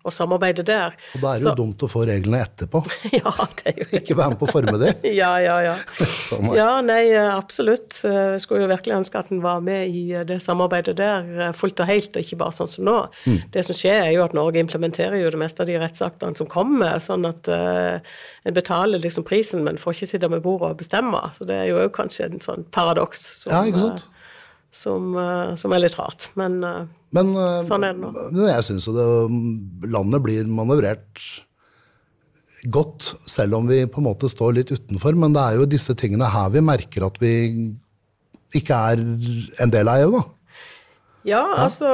og 0.00 0.14
samarbeide 0.14 0.64
der. 0.64 0.94
Og 1.16 1.22
da 1.22 1.34
er 1.34 1.42
det 1.42 1.48
jo 1.50 1.54
dumt 1.58 1.82
å 1.84 1.88
få 1.90 2.04
reglene 2.08 2.40
etterpå. 2.46 2.80
ja, 3.18 3.32
det 3.60 3.72
er 3.72 3.80
jo 3.82 3.88
Ikke 3.98 4.16
være 4.16 4.32
med 4.32 4.40
på 4.40 4.48
å 4.48 4.52
forme 4.52 4.76
det. 4.80 4.92
ja, 5.20 5.32
ja, 5.42 5.56
ja. 5.66 5.74
Sånn 6.30 6.52
ja, 6.56 6.70
nei, 6.84 7.02
absolutt. 7.20 7.98
Jeg 8.06 8.40
skulle 8.42 8.64
jo 8.64 8.70
virkelig 8.70 8.96
ønske 9.00 9.20
at 9.20 9.32
en 9.34 9.42
var 9.44 9.60
med 9.64 9.90
i 9.92 10.04
det 10.26 10.38
samarbeidet 10.42 10.96
der 11.00 11.28
eh, 11.36 11.52
fullt 11.56 11.82
og 11.84 11.90
helt, 11.90 12.14
og 12.14 12.24
ikke 12.24 12.40
bare 12.40 12.56
sånn 12.56 12.72
som 12.72 12.88
nå. 12.88 12.96
Mm. 13.26 13.40
Det 13.52 13.64
som 13.66 13.76
skjer, 13.76 13.98
er 14.06 14.14
jo 14.14 14.24
at 14.24 14.36
Norge 14.36 14.62
implementerer 14.62 15.20
jo 15.20 15.32
det 15.34 15.42
meste 15.42 15.64
av 15.64 15.70
de 15.70 15.76
rettsaktene 15.80 16.38
som 16.38 16.48
kommer, 16.50 16.96
sånn 17.02 17.26
at 17.28 17.50
uh, 17.52 18.14
en 18.48 18.56
betaler 18.56 19.02
liksom 19.02 19.26
prisen, 19.28 19.64
men 19.66 19.80
får 19.80 19.98
ikke 19.98 20.10
sitte 20.14 20.30
med 20.32 20.44
bordet 20.44 20.72
og 20.72 20.80
bestemme. 20.80 21.20
Så 21.36 21.48
det 21.48 21.58
er 21.60 21.68
jo 21.72 21.84
kanskje 21.92 22.30
en 22.30 22.42
sånn 22.44 22.64
paradoks. 22.72 23.26
Som, 23.42 23.52
ja, 23.52 23.62
ikke 23.68 23.84
sant? 23.84 24.06
Som, 24.70 25.12
uh, 25.18 25.52
som, 25.58 25.72
er 25.74 25.82
litt 25.82 25.98
rart. 25.98 26.28
Men, 26.38 26.60
uh, 26.62 26.84
men 27.16 27.32
uh, 27.34 27.58
sånn 27.66 27.86
er 27.86 27.96
det 27.96 28.04
nå. 28.04 28.10
Men 28.30 28.50
Jeg 28.52 28.66
syns 28.68 28.86
jo 28.86 29.06
landet 29.90 30.22
blir 30.22 30.50
manøvrert 30.50 31.24
godt, 32.70 33.14
selv 33.30 33.56
om 33.56 33.70
vi 33.70 33.82
på 33.88 34.02
en 34.02 34.08
måte 34.10 34.28
står 34.30 34.58
litt 34.58 34.70
utenfor. 34.70 35.16
Men 35.18 35.34
det 35.34 35.42
er 35.42 35.58
jo 35.58 35.70
disse 35.70 35.96
tingene 35.98 36.28
her 36.30 36.52
vi 36.54 36.62
merker 36.64 37.08
at 37.08 37.18
vi 37.22 37.32
ikke 38.56 38.76
er 38.92 39.02
en 39.64 39.72
del 39.72 39.90
av 39.90 40.04
EU, 40.04 40.12
da. 40.18 40.22
Ja, 41.28 41.42
ja. 41.42 41.66
altså 41.66 41.90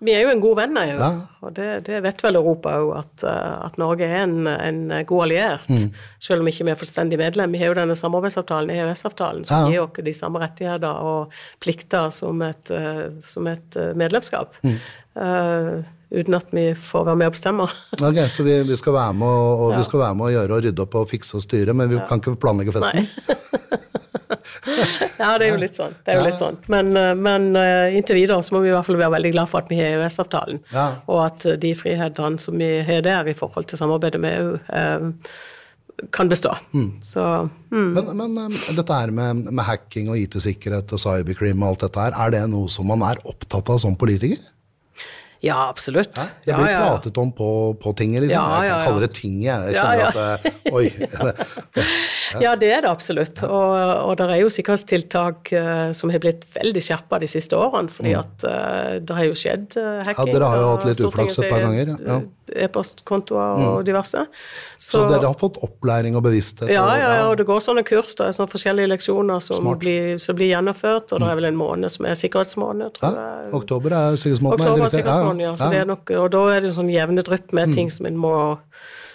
vi 0.00 0.14
er 0.16 0.22
jo 0.24 0.30
en 0.32 0.40
god 0.40 0.56
venn 0.56 0.78
av 0.80 0.88
EU, 0.88 0.96
ja. 0.96 1.08
og 1.44 1.52
det, 1.58 1.66
det, 1.84 1.98
vet 2.06 2.22
vel 2.24 2.38
Europa 2.40 2.72
òg, 2.80 2.92
at, 3.02 3.24
eh, 3.28 3.56
at, 3.66 3.76
Norge 3.80 4.06
er 4.08 4.22
en, 4.22 4.48
en 4.48 4.80
god 5.08 5.26
alliert. 5.26 5.68
Mm. 5.68 5.90
Selv 6.24 6.40
om 6.44 6.48
ikke 6.48 6.64
vi 6.64 6.72
er 6.72 6.80
fullstendig 6.80 7.18
medlem. 7.20 7.52
Vi 7.52 7.60
har 7.60 7.72
jo 7.72 7.76
denne 7.76 7.96
samarbeidsavtalen, 7.98 8.72
EØS-avtalen, 8.72 9.44
som 9.48 9.66
ja. 9.66 9.74
gir 9.74 9.84
oss 9.84 10.00
de 10.06 10.14
samme 10.16 10.40
rettigheter 10.40 11.04
og 11.04 11.36
plikter 11.60 12.08
som 12.16 12.40
et, 12.46 12.72
eh, 12.72 13.06
som 13.28 13.48
et 13.52 13.76
eh, 13.76 13.92
medlemskap. 13.98 14.56
Mm. 14.64 14.80
Uh, 15.20 15.80
uten 16.14 16.36
at 16.38 16.52
vi 16.54 16.68
får 16.78 17.04
være 17.10 17.18
med 17.18 17.28
og 17.28 17.34
bestemme. 17.34 17.66
ok, 18.08 18.20
Så 18.30 18.46
vi, 18.46 18.56
vi, 18.64 18.76
skal 18.78 18.94
være 18.96 19.18
med 19.20 19.28
og, 19.28 19.64
og 19.66 19.72
ja. 19.74 19.82
vi 19.82 19.88
skal 19.90 20.04
være 20.06 20.16
med 20.16 20.28
og 20.28 20.36
gjøre 20.36 20.56
og 20.56 20.64
rydde 20.64 20.84
opp 20.86 20.98
og 21.02 21.08
fikse 21.10 21.36
og 21.36 21.44
styre, 21.44 21.76
men 21.76 21.90
vi 21.90 22.00
kan 22.08 22.22
ikke 22.22 22.38
planlegge 22.40 22.78
festen? 22.78 23.04
Nei. 23.04 23.36
ja, 25.22 25.30
det 25.38 25.46
er 25.46 25.50
jo 25.50 25.60
litt 25.60 25.78
sånn. 25.78 25.94
Det 26.04 26.14
er 26.14 26.20
jo 26.20 26.26
litt 26.26 26.40
sånn. 26.40 26.58
Men, 26.72 26.90
eh, 26.98 27.12
men 27.18 27.50
uh, 27.58 27.92
inntil 27.96 28.20
videre 28.20 28.42
så 28.46 28.56
må 28.56 28.64
vi 28.64 28.72
i 28.72 28.74
hvert 28.74 28.88
fall 28.88 29.00
være 29.00 29.14
veldig 29.18 29.32
glad 29.36 29.52
for 29.52 29.62
at 29.62 29.70
vi 29.72 29.78
har 29.80 29.98
EØS-avtalen, 29.98 30.60
ja. 30.74 30.88
og 31.10 31.22
at 31.26 31.46
de 31.62 31.72
frihetene 31.78 32.42
som 32.42 32.58
vi 32.60 32.72
har 32.86 33.06
der 33.06 33.30
i 33.30 33.36
forhold 33.38 33.70
til 33.70 33.80
samarbeidet 33.80 34.20
med 34.22 34.38
EU, 34.40 35.16
kan 36.12 36.28
bestå. 36.28 36.54
Mm. 36.72 37.02
Så, 37.04 37.48
mm. 37.72 37.90
Men, 37.92 38.32
men 38.32 38.54
dette 38.76 38.96
her 38.96 39.10
med, 39.12 39.44
med 39.50 39.64
hacking 39.66 40.08
og 40.08 40.16
IT-sikkerhet 40.16 40.94
og 40.96 41.02
cybercrime 41.02 41.60
og 41.60 41.74
alt 41.74 41.84
dette 41.84 42.06
her, 42.06 42.16
er 42.24 42.32
det 42.34 42.46
noe 42.52 42.70
som 42.72 42.88
man 42.88 43.04
er 43.04 43.20
opptatt 43.28 43.68
av 43.68 43.82
som 43.82 43.98
politiker? 44.00 44.40
Ja, 45.40 45.56
absolutt. 45.68 46.12
Hæ? 46.18 46.26
Det 46.44 46.56
blir 46.56 46.68
ja, 46.68 46.80
pratet 46.84 47.18
om 47.18 47.30
på, 47.32 47.50
på 47.80 47.92
tinget, 47.96 48.26
liksom. 48.26 48.50
Jeg 48.64 48.82
kaller 48.84 49.06
det 49.06 49.10
tinget. 49.16 49.70
Jeg 49.70 49.78
kjenner 49.78 50.34
at 50.34 50.74
Oi. 50.76 50.84
ja. 52.44 52.52
det 52.60 52.72
er 52.76 52.84
det 52.84 52.90
absolutt. 52.90 53.40
Og, 53.48 53.76
og 54.04 54.18
det 54.20 54.26
er 54.34 54.42
jo 54.42 54.50
sikkerhetstiltak 54.52 55.54
uh, 55.56 55.86
som 55.96 56.12
har 56.12 56.20
blitt 56.20 56.44
veldig 56.58 56.82
skjerpa 56.84 57.22
de 57.24 57.30
siste 57.30 57.56
årene, 57.56 57.88
fordi 57.94 58.12
mm. 58.12 58.20
at 58.20 58.46
uh, 58.50 58.92
det 59.00 59.16
har 59.16 59.30
jo 59.30 59.38
skjedd 59.38 59.80
hacking. 59.80 60.28
Ja, 60.28 60.36
dere 60.36 60.52
har 60.52 60.60
jo 60.60 60.68
hatt 60.74 60.86
litt 60.90 61.02
uflaks 61.08 61.40
et 61.40 61.48
par 61.48 61.64
ganger. 61.64 61.96
Ja 62.04 62.20
e-postkontoer 62.56 63.62
og 63.62 63.78
mm. 63.80 63.86
diverse. 63.86 64.24
Så, 64.76 64.92
så, 64.94 65.04
dere 65.10 65.28
har 65.28 65.36
fått 65.40 65.60
opplæring 65.64 66.16
og 66.18 66.24
bevissthet? 66.26 66.70
Ja, 66.72 66.84
ja, 66.98 67.10
ja, 67.18 67.24
og 67.30 67.36
det 67.40 67.46
går 67.48 67.62
sånne 67.64 67.84
kurs, 67.86 68.14
det 68.18 68.28
er 68.28 68.36
sånne 68.36 68.52
forskjellige 68.52 68.92
leksjoner 68.92 69.42
som 69.44 69.68
blir, 69.80 70.14
som 70.22 70.38
blir, 70.38 70.52
gjennomført, 70.54 71.12
og 71.14 71.22
det 71.22 71.28
er 71.30 71.40
vel 71.40 71.50
en 71.52 71.60
måned 71.60 71.92
som 71.92 72.08
er 72.10 72.16
sikkerhetsmåned, 72.18 72.96
tror 72.98 73.18
jeg. 73.20 73.50
oktober 73.60 73.96
er 73.96 74.16
sikkerhetsmåneden? 74.20 74.64
Oktober 74.66 74.86
er 74.86 74.94
sikkerhetsmåneden, 74.96 75.44
ja. 75.46 75.52
Så 75.60 75.70
det 75.72 75.82
er 75.82 75.90
nok, 75.90 76.14
og 76.22 76.32
da 76.34 76.46
er 76.54 76.64
det 76.66 76.72
sånn 76.78 76.90
jevne 76.92 77.26
drypp 77.26 77.54
med 77.56 77.70
mm. 77.70 77.76
ting 77.76 77.92
som 77.92 78.10
en 78.10 78.18
må 78.20 78.34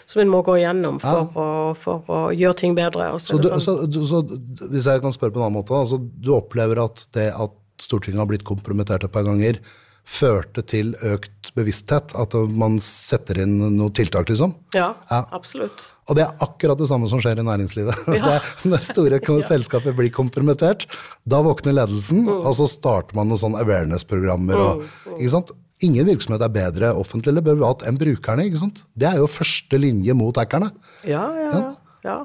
som 0.06 0.22
en 0.22 0.30
må 0.30 0.42
gå 0.46 0.60
igjennom 0.60 1.00
for, 1.02 1.24
ja. 1.26 1.42
å, 1.42 1.72
for 1.82 2.10
å, 2.14 2.20
gjøre 2.36 2.58
ting 2.62 2.76
bedre. 2.78 3.08
Så, 3.18 3.40
du, 3.42 3.50
sånn. 3.50 3.64
så, 3.90 4.04
så, 4.06 4.68
hvis 4.70 4.86
jeg 4.86 5.02
kan 5.02 5.16
spørre 5.16 5.34
på 5.34 5.42
en 5.42 5.48
annen 5.48 5.58
måte, 5.58 5.74
altså, 5.74 5.98
du 5.98 6.30
opplever 6.38 6.84
at 6.84 7.08
det 7.18 7.32
at 7.34 7.56
Stortinget 7.82 8.22
har 8.22 8.30
blitt 8.30 8.46
kompromittert 8.48 9.04
et 9.04 9.12
par 9.12 9.26
ganger, 9.26 9.58
førte 10.06 10.64
til 10.70 10.94
økt 11.06 11.52
bevissthet? 11.58 12.14
At 12.18 12.36
man 12.54 12.78
setter 12.84 13.42
inn 13.44 13.58
noen 13.64 13.94
tiltak, 13.96 14.30
liksom? 14.32 14.56
Ja, 14.76 14.94
ja. 15.10 15.22
absolutt. 15.36 15.88
Og 16.06 16.18
det 16.18 16.26
er 16.26 16.46
akkurat 16.46 16.80
det 16.80 16.88
samme 16.90 17.10
som 17.10 17.22
skjer 17.24 17.42
i 17.42 17.46
næringslivet. 17.46 18.06
Ja. 18.14 18.38
når 18.70 18.86
store 18.86 19.20
selskaper 19.52 19.98
blir 19.98 20.14
kompromittert, 20.14 20.88
da 21.26 21.42
våkner 21.46 21.78
ledelsen, 21.80 22.26
mm. 22.28 22.42
og 22.46 22.58
så 22.60 22.70
starter 22.70 23.18
man 23.18 23.32
noen 23.32 23.42
sånne 23.42 23.62
awareness-programmer. 23.66 24.62
Mm. 24.80 24.90
Mm. 25.18 25.54
Ingen 25.84 26.08
virksomhet 26.08 26.44
er 26.46 26.54
bedre 26.56 26.94
offentlig 26.96 27.34
eller 27.34 27.44
privat 27.44 27.84
enn 27.90 27.98
brukerne. 28.00 28.46
ikke 28.48 28.62
sant? 28.62 28.86
Det 28.96 29.10
er 29.10 29.20
jo 29.20 29.28
første 29.28 29.80
linje 29.82 30.14
mot 30.16 30.38
hackerne. 30.40 30.70
Ja, 31.04 31.26
ja, 31.36 31.64
ja. 32.06 32.20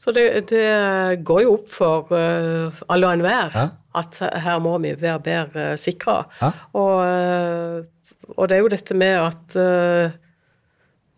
Så 0.00 0.14
det, 0.16 0.48
det, 0.48 0.64
går 1.28 1.42
jo 1.44 1.52
opp 1.58 1.68
for 1.68 2.08
uh, 2.14 2.82
alle 2.88 3.08
og 3.08 3.18
enhver 3.18 3.52
ja. 3.52 3.66
at 4.00 4.20
her 4.40 4.60
må 4.64 4.78
vi 4.80 4.94
være 4.96 5.20
bedre 5.20 5.66
sikra. 5.76 6.22
Ja. 6.40 6.50
Og, 6.72 6.94
uh, 7.04 8.30
og, 8.36 8.48
det 8.48 8.56
er 8.56 8.62
jo 8.64 8.70
dette 8.72 8.96
med 8.96 9.18
at 9.20 9.56
uh, 9.60 10.14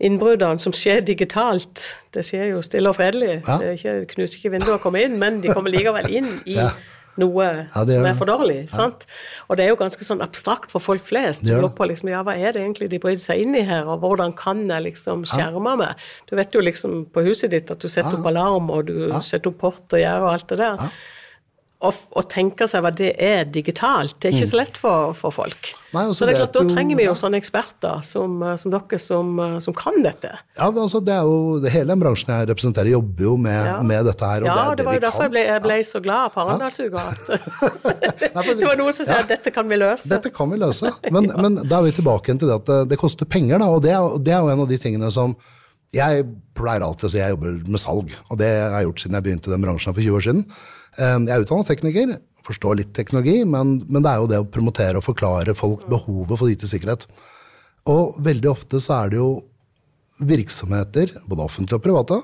innbruddene 0.02 0.58
som 0.58 0.74
skjer 0.74 1.04
digitalt, 1.06 1.84
det 2.14 2.24
skjer 2.26 2.50
jo 2.56 2.62
stille 2.66 2.90
og 2.90 2.98
fredelig. 2.98 3.36
Ja. 3.46 3.60
Det 3.62 3.76
ikke, 3.78 3.94
knuser 4.16 4.40
ikke 4.40 4.56
vinduet 4.56 4.80
og 4.80 4.82
kommer 4.82 5.06
inn, 5.06 5.14
men 5.20 5.38
de 5.44 5.54
kommer 5.54 5.70
likevel 5.70 6.10
inn 6.10 6.26
i 6.42 6.58
noe 7.20 7.44
ja, 7.44 7.64
er, 7.82 7.90
som 7.90 8.06
er 8.08 8.16
for 8.16 8.30
dårlig. 8.30 8.58
Ja. 8.72 8.88
Og 9.48 9.58
det 9.58 9.66
er 9.66 9.72
jo 9.72 9.78
ganske 9.80 10.06
sånn 10.06 10.24
abstrakt 10.24 10.72
for 10.72 10.84
folk 10.84 11.04
flest. 11.04 11.44
Du 11.44 11.52
lurer 11.52 11.72
på 11.76 11.88
liksom, 11.90 12.08
ja, 12.12 12.22
hva 12.24 12.36
er 12.38 12.56
det 12.56 12.62
egentlig 12.64 12.88
de 12.92 13.00
bryter 13.02 13.24
seg 13.24 13.44
inn 13.44 13.56
i 13.58 13.64
her, 13.68 13.88
og 13.90 14.04
hvordan 14.04 14.32
kan 14.38 14.64
jeg 14.70 14.86
liksom 14.88 15.26
skjerme 15.28 15.76
meg? 15.82 16.06
Du 16.30 16.36
vet 16.38 16.54
jo 16.54 16.64
liksom 16.64 17.02
på 17.12 17.26
huset 17.28 17.52
ditt 17.52 17.72
at 17.72 17.82
du 17.82 17.90
setter 17.90 18.16
opp 18.18 18.30
alarm, 18.32 18.70
og 18.72 18.88
du 18.88 19.10
setter 19.20 19.52
opp 19.52 19.60
port 19.66 19.84
og 19.92 20.00
gjerde 20.00 20.24
og 20.24 20.32
alt 20.36 20.48
det 20.52 20.62
der 20.62 20.86
å, 21.82 22.22
tenke 22.30 22.66
seg 22.70 22.84
hva 22.84 22.92
det 22.94 23.12
er 23.18 23.46
digitalt, 23.50 24.16
det 24.22 24.30
er 24.30 24.36
ikke 24.38 24.50
så 24.52 24.58
lett 24.60 24.78
for, 24.78 25.14
for 25.18 25.34
folk. 25.34 25.70
Nei, 25.92 26.06
altså, 26.06 26.22
så 26.22 26.28
det 26.28 26.34
er 26.34 26.38
klart, 26.40 26.54
Da 26.56 26.62
trenger 26.70 26.98
vi 27.00 27.04
jo 27.04 27.14
sånne 27.18 27.40
eksperter 27.42 28.04
som, 28.06 28.38
som 28.56 28.72
dere 28.72 29.00
som, 29.02 29.32
som, 29.60 29.76
kan 29.76 29.98
dette. 30.04 30.30
Ja, 30.56 30.70
men 30.70 30.84
altså, 30.86 31.02
det 31.04 31.14
er 31.14 31.28
jo, 31.28 31.60
Hele 31.66 31.92
den 31.92 32.02
bransjen 32.04 32.32
jeg 32.32 32.48
representerer, 32.48 32.92
jobber 32.94 33.26
jo 33.26 33.34
med, 33.36 33.60
ja. 33.68 33.78
med 33.86 34.08
dette 34.08 34.30
her. 34.30 34.46
ja, 34.48 34.56
det, 34.70 34.80
det, 34.80 34.86
var 34.88 34.98
jo 34.98 35.04
derfor 35.06 35.26
jeg 35.26 35.34
ble, 35.34 35.44
jeg 35.50 35.64
ble, 35.66 35.78
så 35.86 36.02
glad 36.04 36.34
på 36.34 36.44
Arendalsuka. 36.46 37.06
det 38.22 38.68
var 38.68 38.80
noen 38.80 38.96
som 38.96 39.10
sa 39.10 39.20
at 39.20 39.32
dette 39.34 39.52
kan 39.54 39.68
vi 39.68 39.80
løse. 39.82 40.08
Dette 40.12 40.32
kan 40.34 40.52
vi 40.52 40.60
løse. 40.62 40.94
Men, 41.12 41.28
men 41.36 41.58
da 41.68 41.80
er 41.80 41.90
vi 41.90 41.96
tilbake 41.98 42.32
til 42.38 42.48
det 42.48 42.54
at 42.62 42.68
det, 42.68 42.78
det 42.92 42.96
koster 43.00 43.28
penger, 43.28 43.60
da. 43.60 43.68
Og 43.74 43.82
det 43.84 43.92
det 44.24 44.32
er 44.32 44.40
jo 44.40 44.52
en 44.52 44.62
av 44.64 44.70
de 44.70 44.78
tingene 44.80 45.10
som 45.12 45.34
jeg 45.92 46.24
pleier 46.56 46.84
alltid 46.84 47.08
å 47.08 47.12
si 47.12 47.20
jeg 47.20 47.34
jobber 47.34 47.58
med 47.68 47.80
salg, 47.80 48.14
og 48.30 48.38
det 48.40 48.48
har 48.48 48.78
jeg 48.78 48.88
gjort 48.88 49.02
siden 49.02 49.18
jeg 49.18 49.26
begynte 49.26 49.50
i 49.50 49.52
den 49.52 49.66
bransjen 49.66 49.92
for 49.92 50.00
20 50.00 50.16
år 50.16 50.24
siden. 50.24 50.44
Ehm, 51.00 51.28
jeg 51.28 51.34
er 51.34 51.46
utdannet 51.46 51.70
tekniker, 51.70 52.16
forstår 52.46 52.80
litt 52.80 52.92
teknologi, 52.96 53.42
men, 53.48 53.78
men, 53.88 54.02
det 54.02 54.10
er 54.10 54.20
jo 54.20 54.30
det 54.30 54.40
å 54.42 54.48
promotere 54.50 54.98
og 54.98 55.06
forklare 55.06 55.54
folk 55.56 55.86
behovet 55.90 56.40
for 56.40 56.52
IT-sikkerhet. 56.52 57.06
Og 57.92 58.18
veldig 58.22 58.50
ofte 58.50 58.80
så 58.82 58.98
er 59.00 59.12
det 59.12 59.20
jo 59.20 59.30
virksomheter, 60.22 61.14
både 61.30 61.46
offentlige 61.46 61.80
og 61.80 61.86
private, 61.86 62.18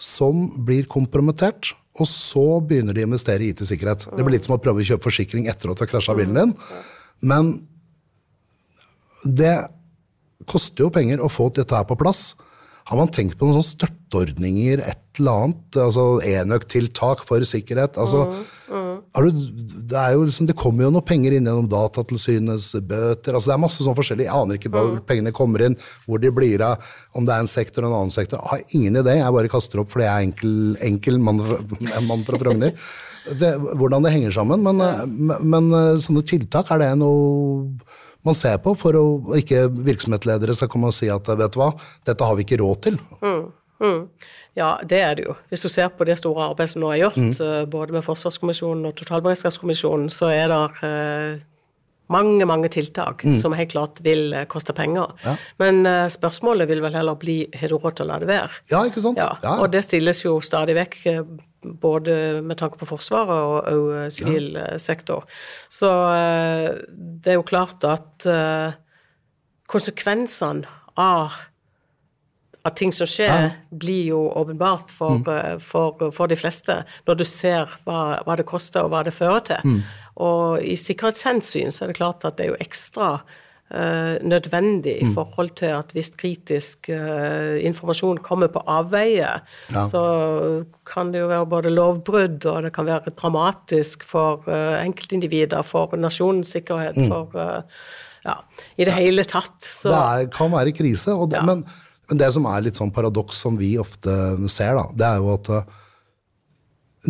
som 0.00 0.46
blir 0.66 0.88
kompromittert, 0.90 1.72
og 2.00 2.08
så 2.10 2.58
begynner 2.66 2.96
de 2.96 3.04
å 3.04 3.08
investere 3.08 3.46
i 3.46 3.52
IT-sikkerhet. 3.54 4.08
Det 4.10 4.24
blir 4.24 4.36
litt 4.36 4.48
som 4.48 4.56
å 4.56 4.62
prøve 4.62 4.82
å 4.82 4.88
kjøpe 4.88 5.06
forsikring 5.06 5.46
etter 5.50 5.70
at 5.70 5.78
du 5.78 5.84
har 5.84 5.90
krasja 5.90 6.16
bilen 6.18 6.38
din. 6.38 6.54
Men 7.22 7.52
det 9.24 9.54
koster 10.50 10.84
jo 10.84 10.92
penger 10.92 11.22
å 11.22 11.30
få 11.32 11.48
dette 11.54 11.76
her 11.76 11.86
på 11.88 11.96
plass. 11.98 12.32
Har 12.84 13.00
man 13.00 13.08
tenkt 13.08 13.38
på 13.40 13.46
noen 13.46 13.62
sånne 13.62 13.70
støtteordninger, 13.70 14.82
et 14.84 15.20
eller 15.20 15.46
annet? 15.46 15.78
altså 15.80 16.02
Enøktiltak 16.20 17.22
for 17.24 17.44
sikkerhet? 17.48 17.96
altså 17.96 18.26
mm, 18.28 18.42
mm. 18.74 18.90
Du, 19.14 19.30
det, 19.88 20.02
liksom, 20.20 20.48
det, 20.50 20.56
kommer 20.58 20.84
jo 20.84 20.90
noen 20.92 21.06
penger 21.06 21.32
inn 21.32 21.48
gjennom 21.48 21.68
Datatilsynets 21.70 22.74
bøter. 22.84 23.32
altså 23.32 23.52
Det 23.52 23.56
er 23.56 23.62
masse 23.62 23.86
sånn 23.86 23.96
forskjellig. 23.96 24.26
Jeg 24.26 24.36
aner 24.36 24.60
ikke 24.60 24.72
hvor 24.74 24.92
mm. 24.98 25.02
pengene 25.08 25.32
kommer 25.36 25.64
inn, 25.64 25.78
hvor 26.04 26.20
de 26.20 26.32
blir 26.34 26.64
av, 26.66 26.92
om 27.16 27.24
det 27.24 27.32
er 27.32 27.46
en 27.46 27.50
sektor 27.54 27.86
og 27.86 27.92
en 27.92 27.98
annen 28.02 28.14
sektor. 28.14 28.42
Jeg 28.42 28.52
har 28.52 28.76
ingen 28.76 29.00
idé. 29.00 29.18
Jeg 29.22 29.38
bare 29.38 29.52
kaster 29.54 29.80
opp 29.80 29.92
fordi 29.94 30.08
jeg 30.08 30.14
er 30.14 30.28
enkel, 30.28 30.54
enkel 30.90 31.20
mann, 31.24 31.40
en 31.96 32.08
mann 32.10 32.28
fra 32.28 32.42
Frogner. 32.42 32.76
Det, 33.40 33.54
hvordan 33.80 34.04
det 34.04 34.12
henger 34.12 34.34
sammen. 34.42 34.66
Men, 34.66 34.84
men, 35.08 35.52
men 35.54 36.00
sånne 36.04 36.26
tiltak, 36.28 36.68
er 36.74 36.84
det 36.84 36.94
noe 37.00 37.70
man 38.24 38.36
ser 38.38 38.56
på, 38.64 38.74
for 38.78 38.96
å 38.96 39.04
ikke 39.38 39.66
virksomhetsledere 39.84 40.56
skal 40.56 40.70
komme 40.72 40.90
og 40.90 40.96
si 40.96 41.10
at 41.12 41.28
vet 41.28 41.54
du 41.54 41.60
hva, 41.60 41.72
dette 42.08 42.28
har 42.28 42.38
vi 42.38 42.46
ikke 42.46 42.60
råd 42.62 42.82
til. 42.86 42.98
Mm, 43.20 43.44
mm. 43.84 44.00
Ja, 44.54 44.76
det 44.86 45.00
er 45.02 45.16
det 45.18 45.24
jo. 45.26 45.34
Hvis 45.50 45.64
du 45.66 45.68
ser 45.72 45.90
på 45.90 46.06
det 46.06 46.16
store 46.20 46.50
arbeidet 46.50 46.74
som 46.74 46.84
nå 46.84 46.92
er 46.94 47.02
gjort, 47.04 47.18
mm. 47.18 47.32
Eh, 47.42 47.64
både 47.70 47.96
med 47.96 48.06
Forsvarskommisjonen 48.06 48.86
og 48.86 48.94
Totalberedskapskommisjonen, 49.00 50.08
så 50.14 50.30
er 50.30 50.52
det 50.52 50.62
eh, 50.86 51.42
mange, 52.12 52.44
mange 52.48 52.68
tiltak 52.68 53.24
mm. 53.24 53.36
som 53.38 53.54
helt 53.56 53.72
klart 53.72 54.00
vil 54.04 54.34
uh, 54.34 54.44
koste 54.50 54.74
penger. 54.76 55.14
Ja. 55.24 55.36
Men 55.62 55.82
uh, 55.86 56.04
spørsmålet 56.12 56.68
vil 56.68 56.82
vel 56.84 56.96
heller 56.98 57.16
bli 57.20 57.38
har 57.56 57.72
du 57.72 57.78
råd 57.78 57.98
til 57.98 58.06
å 58.06 58.10
la 58.12 58.18
det 58.22 58.28
være? 58.28 58.60
Ja, 58.72 58.82
ikke 58.88 59.02
sant? 59.04 59.20
Ja. 59.20 59.32
Ja. 59.44 59.56
Og 59.62 59.70
det 59.72 59.84
stilles 59.86 60.24
jo 60.24 60.36
stadig 60.44 60.76
vekk, 60.78 61.00
både 61.80 62.42
med 62.44 62.58
tanke 62.60 62.76
på 62.80 62.88
Forsvaret 62.88 63.32
og 63.32 63.72
òg 63.72 64.12
sivil 64.12 64.52
sektor. 64.82 65.24
Så 65.72 65.88
uh, 65.88 66.68
det 66.92 67.34
er 67.34 67.40
jo 67.40 67.48
klart 67.48 67.84
at 67.88 68.28
konsekvensene 69.70 70.68
av 71.00 71.32
at 72.64 72.78
ting 72.80 72.92
som 72.96 73.08
skjer, 73.08 73.28
ja. 73.28 73.48
blir 73.76 74.06
jo 74.08 74.22
åpenbart 74.40 74.92
for, 74.94 75.20
mm. 75.20 75.60
for, 75.60 76.06
for, 76.16 76.30
de 76.32 76.36
fleste, 76.40 76.78
når 77.04 77.18
du 77.20 77.24
ser 77.28 77.68
hva, 77.84 78.22
hva, 78.24 78.38
det 78.40 78.46
koster 78.48 78.86
og 78.86 78.94
hva 78.94 79.02
det 79.04 79.12
fører 79.12 79.44
til. 79.44 79.66
Mm. 79.68 79.82
Og 80.22 80.62
i 80.62 80.76
sikkerhetshensyn 80.78 81.72
så 81.74 81.84
er 81.84 81.90
det 81.90 81.98
klart 81.98 82.26
at 82.26 82.38
det 82.38 82.46
er 82.46 82.52
jo 82.52 82.60
ekstra 82.62 83.08
uh, 83.18 84.14
nødvendig 84.22 84.94
i 85.00 85.08
mm. 85.08 85.14
forhold 85.16 85.50
til 85.58 85.72
at 85.74 85.90
hvis 85.96 86.12
kritisk 86.20 86.90
uh, 86.92 87.58
informasjon 87.58 88.22
kommer 88.22 88.52
på 88.54 88.62
avveie, 88.70 89.32
ja. 89.74 89.84
så 89.90 90.04
kan 90.86 91.10
det 91.10 91.24
jo 91.24 91.30
være 91.32 91.50
både 91.50 91.74
lovbrudd, 91.74 92.46
og 92.46 92.62
det 92.68 92.72
kan 92.76 92.86
være 92.86 93.14
dramatisk 93.18 94.06
for 94.06 94.46
uh, 94.46 94.78
enkeltindivider, 94.84 95.66
for 95.66 95.98
nasjonens 95.98 96.54
sikkerhet, 96.54 96.96
mm. 96.96 97.10
for 97.10 97.40
ja, 98.24 98.38
i 98.76 98.84
det 98.84 98.92
ja. 98.94 99.00
hele 99.02 99.24
tatt. 99.26 99.58
Så. 99.60 99.90
Det 99.90 99.98
er, 99.98 100.28
kan 100.32 100.52
være 100.54 100.72
krise, 100.76 101.18
det, 101.26 101.42
men, 101.42 101.66
men, 102.06 102.20
det 102.22 102.30
som 102.32 102.46
er 102.48 102.68
litt 102.68 102.78
sånn 102.78 102.94
paradoks 102.94 103.42
som 103.46 103.58
vi 103.58 103.74
ofte 103.82 104.14
ser, 104.46 104.78
da, 104.78 104.86
det 104.94 105.10
er 105.10 105.24
jo 105.24 105.34
at 105.34 105.56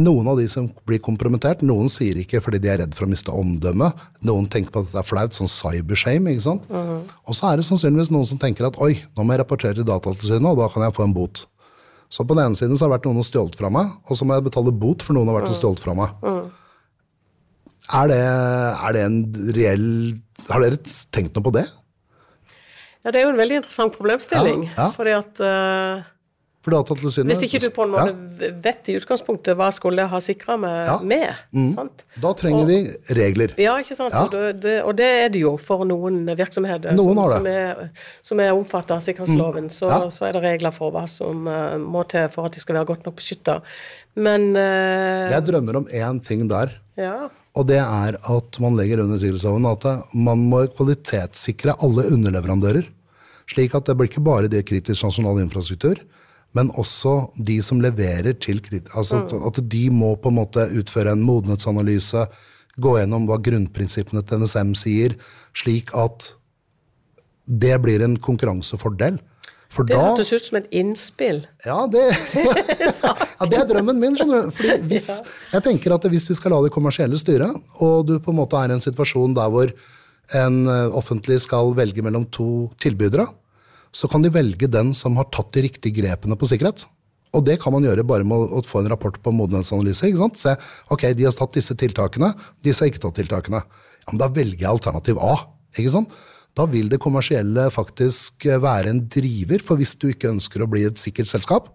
noen 0.01 0.29
av 0.31 0.39
de 0.39 0.47
som 0.51 0.67
blir 0.89 1.01
kompromittert, 1.03 1.63
noen 1.67 1.91
sier 1.93 2.19
ikke 2.19 2.41
fordi 2.43 2.61
de 2.63 2.71
er 2.73 2.81
redd 2.83 2.95
for 2.97 3.07
å 3.07 3.11
miste 3.11 3.33
omdømmet. 3.35 4.05
Noen 4.27 4.49
tenker 4.51 4.75
på 4.75 4.83
at 4.85 4.93
det 4.93 5.01
er 5.01 5.07
flaut, 5.07 5.37
sånn 5.37 5.51
cybershame. 5.51 6.33
ikke 6.33 6.47
sant? 6.49 6.69
Mm 6.71 6.83
-hmm. 6.83 7.01
Og 7.27 7.35
så 7.35 7.53
er 7.53 7.57
det 7.57 7.67
sannsynligvis 7.67 8.11
noen 8.11 8.27
som 8.27 8.39
tenker 8.39 8.67
at 8.67 8.79
oi, 8.79 9.03
nå 9.17 9.25
må 9.25 9.33
jeg 9.33 9.41
rapportere 9.41 9.75
til 9.75 9.85
Datatilsynet, 9.85 10.51
og 10.51 10.57
da 10.57 10.69
kan 10.69 10.83
jeg 10.83 10.95
få 10.95 11.05
en 11.05 11.15
bot. 11.15 11.47
Så 12.11 12.25
på 12.25 12.35
den 12.35 12.45
ene 12.47 12.55
siden 12.57 12.77
så 12.77 12.85
har 12.85 12.89
det 12.91 12.99
vært 12.99 13.05
noen 13.07 13.15
som 13.15 13.23
har 13.23 13.31
stjålet 13.31 13.57
fra 13.57 13.71
meg, 13.71 13.91
og 14.09 14.17
så 14.17 14.25
må 14.25 14.35
jeg 14.35 14.45
betale 14.45 14.73
bot 14.73 15.03
for 15.03 15.13
noen 15.15 15.29
har 15.29 15.41
vært 15.41 15.49
og 15.49 15.55
stjålet 15.55 15.81
fra 15.81 15.95
meg. 15.95 16.09
Mm. 16.23 16.51
er, 17.93 18.07
det, 18.09 18.25
er 18.85 18.93
det 18.93 19.03
en 19.05 19.35
reell 19.55 20.21
Har 20.49 20.61
dere 20.61 20.77
tenkt 21.11 21.35
noe 21.35 21.45
på 21.45 21.53
det? 21.53 21.67
Ja, 23.05 23.11
det 23.11 23.21
er 23.21 23.25
jo 23.25 23.31
en 23.31 23.39
veldig 23.39 23.57
interessant 23.57 23.93
problemstilling. 23.97 24.65
Ja, 24.65 24.73
ja. 24.77 24.91
fordi 24.91 25.11
at 25.11 25.41
uh 25.41 26.14
For 26.65 26.73
Datatilsynet 26.73 27.29
Hvis 27.35 27.45
ikke 27.45 27.61
du 27.67 27.73
på 27.77 27.85
en 27.85 27.91
måte 27.93 28.13
ja. 28.41 28.51
vet 28.65 28.89
i 28.89 28.95
utgangspunktet 28.97 29.57
hva 29.59 29.67
skulle 29.75 30.07
ha 30.09 30.21
sikra 30.25 30.57
meg 30.61 30.79
ja. 30.89 30.95
med. 31.05 31.43
Mm. 31.53 31.91
Da 32.23 32.31
trenger 32.39 32.63
og, 32.63 32.71
vi 32.71 33.19
regler. 33.19 33.53
Ja, 33.61 33.75
ikke 33.83 33.97
sant. 33.99 34.17
Ja. 34.17 34.25
Og, 34.25 34.63
det, 34.63 34.79
og, 34.81 34.95
det, 34.97 35.09
er 35.27 35.35
det 35.35 35.43
jo 35.43 35.55
for 35.61 35.85
noen 35.89 36.23
virksomheter 36.39 36.97
noen 36.97 37.21
som, 37.21 37.35
som, 37.35 37.51
er, 37.53 38.09
som 38.25 38.41
er 38.41 38.55
omfattet 38.57 38.95
av 38.97 39.05
sikkerhetsloven. 39.05 39.69
Mm. 39.69 39.75
Så, 39.77 39.93
så, 40.15 40.25
er 40.31 40.39
det 40.39 40.45
regler 40.47 40.73
for 40.73 40.95
hva 40.95 41.05
som 41.11 41.45
uh, 41.51 41.77
må 41.77 42.07
til 42.09 42.33
for 42.33 42.49
at 42.49 42.57
de 42.57 42.65
skal 42.65 42.81
være 42.81 42.89
godt 42.95 43.05
nok 43.11 43.21
beskytta. 43.21 43.59
Men 44.25 44.55
uh, 44.57 45.29
Jeg 45.35 45.45
drømmer 45.51 45.83
om 45.83 45.89
én 45.93 46.25
ting 46.25 46.49
der. 46.49 46.73
Ja. 46.97 47.29
Og 47.55 47.69
det 47.69 47.83
er 47.83 48.17
at 48.17 48.61
man 48.63 48.81
legger 48.81 49.05
under 49.05 49.21
sikkerhetsloven 49.21 49.69
at 49.69 49.85
man 50.17 50.49
må 50.49 50.65
kvalitetssikre 50.73 51.77
alle 51.85 52.09
underleverandører. 52.17 52.89
Slik 53.53 53.77
at 53.77 53.85
det 53.85 53.99
blir 53.99 54.09
ikke 54.09 54.25
bare 54.25 54.49
det 54.49 54.65
kritisk 54.65 55.05
nasjonal 55.05 55.43
infrastruktur, 55.45 56.01
men 56.55 56.71
også 56.79 57.15
de 57.35 57.59
som 57.67 57.83
leverer 57.83 58.37
til 58.39 58.61
altså 58.95 59.25
mm. 59.25 59.47
At 59.49 59.61
de 59.71 59.85
må 59.91 60.15
på 60.17 60.31
en 60.31 60.39
måte 60.39 60.69
utføre 60.71 61.13
en 61.13 61.25
modenhetsanalyse, 61.27 62.27
gå 62.79 62.97
gjennom 62.99 63.27
hva 63.29 63.39
grunnprinsippene 63.43 64.23
til 64.23 64.43
NSM 64.43 64.75
sier, 64.79 65.15
slik 65.55 65.93
at 65.95 66.35
det 67.45 67.77
blir 67.83 68.03
en 68.03 68.17
konkurransefordel. 68.17 69.19
For 69.75 69.87
det 69.87 69.99
hørtes 69.99 70.31
ut 70.31 70.47
som 70.47 70.61
et 70.61 70.69
innspill. 70.71 71.43
Ja, 71.67 71.85
det, 71.91 72.05
ja, 72.39 73.49
det 73.51 73.59
er 73.59 73.67
drømmen 73.69 73.99
min. 73.99 74.17
skjønner 74.19 74.47
du. 74.47 74.55
Fordi 74.55 74.79
hvis, 74.91 75.11
jeg 75.53 75.67
tenker 75.67 75.97
at 75.97 76.07
Hvis 76.11 76.31
vi 76.31 76.39
skal 76.39 76.55
la 76.55 76.63
det 76.63 76.73
kommersielle 76.75 77.19
styre, 77.19 77.51
og 77.83 78.07
du 78.07 78.19
på 78.23 78.31
en 78.31 78.39
måte 78.39 78.61
er 78.61 78.71
i 78.71 78.79
en 78.79 78.85
situasjon 78.85 79.35
der 79.35 79.51
hvor 79.51 79.75
en 80.35 80.61
eh, 80.71 80.95
offentlig 80.97 81.41
skal 81.45 81.75
velge 81.77 82.03
mellom 82.03 82.25
to 82.33 82.71
tilbydere, 82.81 83.27
så 83.95 84.11
kan 84.11 84.25
de 84.25 84.33
velge 84.35 84.69
den 84.71 84.93
som 84.97 85.17
har 85.21 85.31
tatt 85.33 85.53
de 85.55 85.65
riktige 85.69 86.03
grepene 86.03 86.37
på 86.39 86.49
sikkerhet. 86.51 86.85
Og 87.35 87.43
det 87.47 87.59
kan 87.63 87.75
man 87.75 87.87
gjøre 87.87 88.05
bare 88.07 88.27
med 88.27 88.55
å 88.55 88.63
få 88.67 88.83
en 88.83 88.91
rapport 88.93 89.17
på 89.23 89.33
modenhetsanalyse. 89.35 90.07
ikke 90.07 90.23
sant? 90.23 90.39
Se, 90.39 90.55
ok, 90.95 91.09
de 91.19 91.27
har 91.27 91.35
tatt 91.35 91.57
disse 91.57 91.75
tiltakene, 91.79 92.33
disse 92.63 92.85
har 92.85 92.93
ikke 92.93 93.03
tatt 93.03 93.19
tiltakene. 93.19 93.63
Ja, 94.05 94.13
men 94.13 94.23
Da 94.23 94.31
velger 94.31 94.67
jeg 94.67 94.71
alternativ 94.71 95.19
A. 95.19 95.35
ikke 95.75 95.95
sant? 95.95 96.15
Da 96.55 96.67
vil 96.71 96.91
det 96.91 97.03
kommersielle 97.03 97.67
faktisk 97.75 98.47
være 98.47 98.93
en 98.93 99.07
driver, 99.11 99.63
for 99.67 99.81
hvis 99.81 99.97
du 99.99 100.09
ikke 100.13 100.31
ønsker 100.31 100.63
å 100.63 100.71
bli 100.71 100.85
et 100.87 101.01
sikkert 101.01 101.31
selskap, 101.31 101.73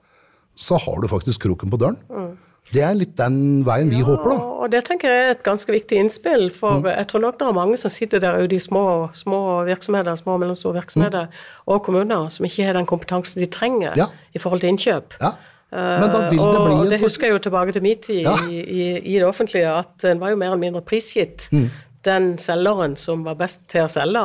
så 0.55 0.79
har 0.79 1.01
du 1.01 1.09
faktisk 1.11 1.43
kroken 1.43 1.71
på 1.71 1.79
døren. 1.79 1.99
Mm. 2.07 2.37
Det 2.69 2.81
er 2.85 2.93
litt 2.97 3.15
den 3.17 3.63
veien 3.65 3.89
vi 3.89 4.01
ja, 4.01 4.05
håper, 4.05 4.29
da. 4.29 4.37
Og 4.63 4.71
det 4.73 4.83
tenker 4.85 5.09
jeg 5.09 5.25
er 5.25 5.31
et 5.33 5.45
ganske 5.45 5.73
viktig 5.73 5.97
innspill. 5.97 6.49
For 6.53 6.83
mm. 6.83 6.89
jeg 6.91 7.07
tror 7.09 7.23
nok 7.23 7.39
det 7.39 7.47
er 7.47 7.57
mange 7.57 7.77
som 7.81 7.93
sitter 7.93 8.21
der 8.21 8.37
ute 8.43 8.57
i 8.57 8.61
små, 8.61 8.83
små 9.17 9.41
virksomheter, 9.69 10.17
små 10.19 10.37
og 10.37 10.43
mellomstore 10.43 10.77
virksomheter 10.77 11.29
mm. 11.29 11.39
og 11.73 11.81
kommuner 11.85 12.27
som 12.33 12.45
ikke 12.45 12.67
har 12.67 12.77
den 12.77 12.89
kompetansen 12.89 13.41
de 13.41 13.49
trenger 13.49 13.97
ja. 13.97 14.09
i 14.33 14.41
forhold 14.41 14.61
til 14.61 14.75
innkjøp. 14.75 15.17
Ja. 15.21 15.33
Men 15.71 16.07
da 16.09 16.23
det 16.23 16.29
bli 16.31 16.39
og 16.41 16.89
det 16.89 16.97
husker 17.03 17.27
jeg 17.27 17.35
jo 17.35 17.41
tilbake 17.45 17.73
til 17.75 17.83
min 17.85 17.99
tid 18.01 18.25
i, 18.25 18.55
i, 18.57 18.85
i, 18.97 19.17
det 19.19 19.25
offentlige, 19.27 19.69
at 19.69 20.05
en 20.09 20.21
var 20.21 20.31
jo 20.33 20.39
mer 20.41 20.49
eller 20.49 20.63
mindre 20.63 20.81
prisgitt 20.81 21.45
mm. 21.53 21.67
den 22.05 22.31
selgeren 22.41 22.95
som 22.97 23.21
var 23.25 23.37
best 23.37 23.67
til 23.69 23.85
å 23.85 23.91
selge. 23.91 24.23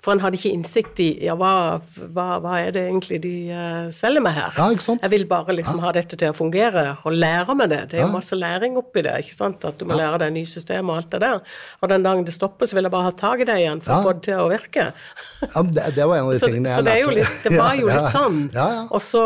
For 0.00 0.14
en 0.14 0.22
hadde 0.22 0.38
ikke 0.38 0.52
innsikt 0.54 1.00
i 1.04 1.08
ja, 1.26 1.34
hva, 1.38 1.80
hva, 2.14 2.26
hva 2.40 2.56
er 2.62 2.72
det 2.76 2.86
egentlig 2.86 3.20
de 3.24 3.34
uh, 3.52 3.90
selger 3.94 4.24
meg 4.24 4.36
her. 4.38 4.56
Ja? 4.56 4.96
Jeg 4.96 5.12
vil 5.12 5.26
bare 5.28 5.56
liksom 5.56 5.80
ja. 5.80 5.88
ha 5.88 5.94
dette 5.96 6.16
til 6.20 6.32
å 6.32 6.36
fungere, 6.36 6.86
og 7.04 7.16
lære 7.16 7.56
meg 7.58 7.72
det. 7.72 7.82
Det 7.92 8.00
er 8.00 8.06
jo 8.06 8.14
masse 8.14 8.38
læring 8.38 8.78
oppi 8.80 9.04
det. 9.06 9.18
ikke 9.24 9.36
sant? 9.36 9.66
At 9.68 9.80
du 9.80 9.86
må 9.88 9.98
lære 9.98 10.22
deg 10.24 10.34
nye 10.38 10.48
systemer 10.48 10.94
og 10.96 11.02
alt 11.02 11.14
det 11.14 11.22
der. 11.26 11.56
Og 11.80 11.92
den 11.92 12.06
dagen 12.06 12.26
det 12.26 12.36
stopper, 12.36 12.70
så 12.70 12.78
vil 12.78 12.88
jeg 12.88 12.94
bare 12.96 13.10
ha 13.10 13.14
tak 13.20 13.44
i 13.44 13.48
det 13.50 13.60
igjen 13.60 13.84
for 13.84 13.98
å 13.98 14.08
få 14.08 14.16
det 14.16 14.26
til 14.30 14.40
å 14.42 14.50
virke. 14.52 14.90
ja, 15.44 15.64
det, 15.68 15.88
det, 15.98 16.04
var 16.04 16.16
en 16.16 16.28
av 16.28 16.34
de 16.34 16.42
tingene 16.44 16.76
jeg 16.76 16.86
lærte. 16.88 17.26
Så 17.30 17.48
det 17.48 17.60
var 17.64 17.80
jo 17.80 17.90
litt 17.92 18.12
sånn. 18.14 18.44
Og 18.88 19.02
så 19.04 19.24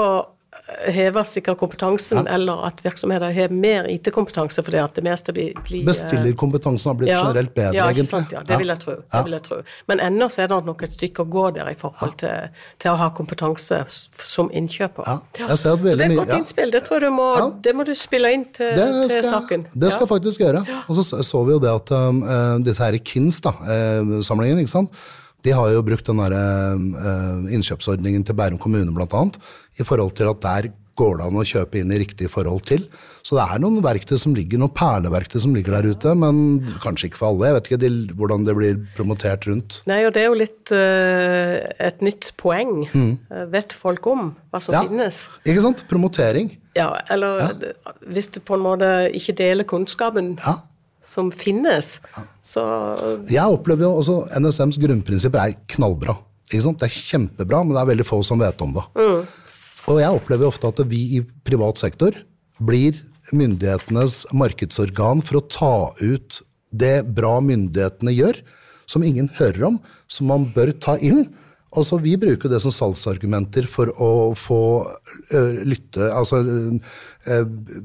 hever 0.67 1.25
sikkert 1.25 1.59
kompetansen, 1.59 2.25
ja. 2.25 2.35
eller 2.35 2.67
at 2.67 2.81
virksomheter 2.85 3.33
har 3.37 3.49
mer 3.53 3.85
IT-kompetanse 3.93 4.63
fordi 4.65 4.79
at 4.81 4.97
det 4.97 5.03
meste 5.05 5.33
blir, 5.37 5.53
blir 5.67 5.85
Bestillerkompetansen 5.85 6.89
har 6.89 6.97
blitt 7.01 7.11
ja, 7.11 7.19
generelt 7.21 7.53
bedre, 7.55 7.75
ja, 7.77 7.89
ikke 7.93 8.07
sant, 8.09 8.33
ja, 8.33 8.41
det 8.49 8.57
vil 8.63 8.73
jeg 8.73 8.81
tro. 8.81 8.95
Det 9.13 9.21
vil 9.27 9.37
jeg 9.37 9.45
tro. 9.45 9.59
Men 9.93 10.01
ennå 10.07 10.29
så 10.33 10.45
er 10.45 10.49
det 10.53 10.61
nok 10.65 10.85
et 10.87 10.95
stykke 10.97 11.27
å 11.27 11.29
gå 11.35 11.43
der 11.59 11.69
i 11.69 11.77
forhold 11.81 12.15
til, 12.23 12.55
til 12.81 12.95
å 12.95 12.97
ha 13.01 13.11
kompetanse 13.17 13.83
som 14.25 14.49
innkjøper. 14.57 15.11
Det 15.37 15.45
er 15.45 16.05
et 16.07 16.17
godt 16.17 16.33
innspill. 16.39 16.73
Det 16.73 16.81
tror 16.87 16.97
jeg 16.97 17.11
du 17.13 17.17
må, 17.19 17.29
det 17.65 17.75
må 17.77 17.85
du 17.85 17.93
spille 17.99 18.33
inn 18.33 18.47
til, 18.57 18.73
det 18.79 19.11
til 19.13 19.27
saken. 19.27 19.67
Det 19.75 19.93
skal 19.93 20.07
jeg 20.07 20.13
faktisk 20.15 20.47
gjøre. 20.47 20.65
Og 20.89 20.97
så 20.97 21.21
så 21.25 21.45
vi 21.45 21.53
jo 21.53 21.61
det 21.61 21.75
at 21.75 21.93
um, 21.93 22.23
uh, 22.25 22.57
disse 22.65 22.81
her 22.81 22.97
KINS-samlingen, 22.97 24.57
uh, 24.57 24.65
ikke 24.65 24.75
sant 24.79 25.05
de 25.45 25.53
har 25.53 25.75
jo 25.75 25.83
brukt 25.85 26.09
den 26.09 26.23
der, 26.23 26.37
uh, 26.37 27.53
innkjøpsordningen 27.53 28.25
til 28.25 28.37
Bærum 28.39 28.61
kommune 28.61 28.95
bl.a. 28.95 29.27
i 29.79 29.85
forhold 29.85 30.17
til 30.17 30.31
at 30.33 30.41
der 30.45 30.73
går 30.95 31.19
det 31.19 31.27
an 31.27 31.39
å 31.41 31.43
kjøpe 31.43 31.81
inn 31.81 31.91
i 31.91 31.99
riktig 32.05 32.29
forhold 32.31 32.63
til. 32.69 32.85
Så 33.27 33.35
det 33.35 33.45
er 33.51 33.63
noen 33.63 33.81
verktøy 33.83 34.15
som 34.21 34.35
ligger, 34.37 34.61
noen 34.63 34.73
perleverktøy 34.79 35.41
som 35.43 35.57
ligger 35.57 35.75
der 35.75 35.89
ute, 35.91 36.13
men 36.15 36.37
kanskje 36.85 37.09
ikke 37.11 37.19
for 37.19 37.33
alle. 37.33 37.49
Jeg 37.49 37.57
vet 37.57 37.71
ikke 37.71 37.81
de, 37.83 37.91
hvordan 38.15 38.45
det 38.47 38.55
blir 38.55 38.77
promotert 38.95 39.49
rundt. 39.51 39.81
Nei, 39.91 40.05
og 40.07 40.15
det 40.15 40.23
er 40.23 40.29
jo 40.29 40.39
litt 40.39 40.75
uh, 40.77 41.57
et 41.89 42.05
nytt 42.05 42.31
poeng. 42.41 42.85
Mm. 42.95 43.17
vet 43.53 43.75
folk 43.75 44.07
om 44.13 44.31
hva 44.55 44.63
som 44.63 44.77
ja, 44.77 44.85
finnes? 44.87 45.25
Ikke 45.43 45.65
sant? 45.67 45.83
Promotering. 45.91 46.55
Ja, 46.79 46.93
eller 47.11 47.43
ja. 47.43 47.73
hvis 48.15 48.31
du 48.35 48.39
på 48.43 48.57
en 48.57 48.65
måte 48.65 48.95
ikke 49.15 49.35
deler 49.43 49.67
kunnskapen. 49.69 50.37
Ja 50.47 50.61
som 51.05 51.31
finnes. 51.33 51.99
Så 52.43 52.63
Jeg 53.31 53.45
opplever 53.45 53.87
jo 53.87 54.01
også 54.01 54.41
NSMs 54.41 54.81
grunnprinsipper 54.83 55.43
er 55.43 55.57
knallbra. 55.71 56.17
Det 56.51 56.61
er 56.61 56.93
kjempebra, 56.93 57.63
men 57.65 57.75
det 57.75 57.83
er 57.83 57.91
veldig 57.93 58.07
få 58.07 58.21
som 58.27 58.41
vet 58.43 58.61
om 58.65 58.75
det. 58.77 58.85
Mm. 58.99 59.23
Og 59.93 60.01
jeg 60.01 60.17
opplever 60.17 60.49
ofte 60.49 60.71
at 60.71 60.81
vi 60.89 61.01
i 61.19 61.23
privat 61.45 61.81
sektor 61.81 62.17
blir 62.65 62.99
myndighetenes 63.35 64.25
markedsorgan 64.37 65.23
for 65.25 65.41
å 65.41 65.47
ta 65.49 65.77
ut 66.01 66.41
det 66.75 67.05
bra 67.17 67.39
myndighetene 67.45 68.13
gjør, 68.15 68.41
som 68.91 69.05
ingen 69.07 69.31
hører 69.39 69.71
om, 69.71 69.79
som 70.11 70.29
man 70.29 70.47
bør 70.55 70.75
ta 70.83 70.97
inn. 71.01 71.29
Altså, 71.75 71.99
vi 72.03 72.15
bruker 72.21 72.53
det 72.53 72.61
som 72.63 72.75
salgsargumenter 72.75 73.67
for 73.71 73.91
å 73.99 74.11
få 74.39 74.61
lytte, 75.67 76.07
altså 76.11 76.43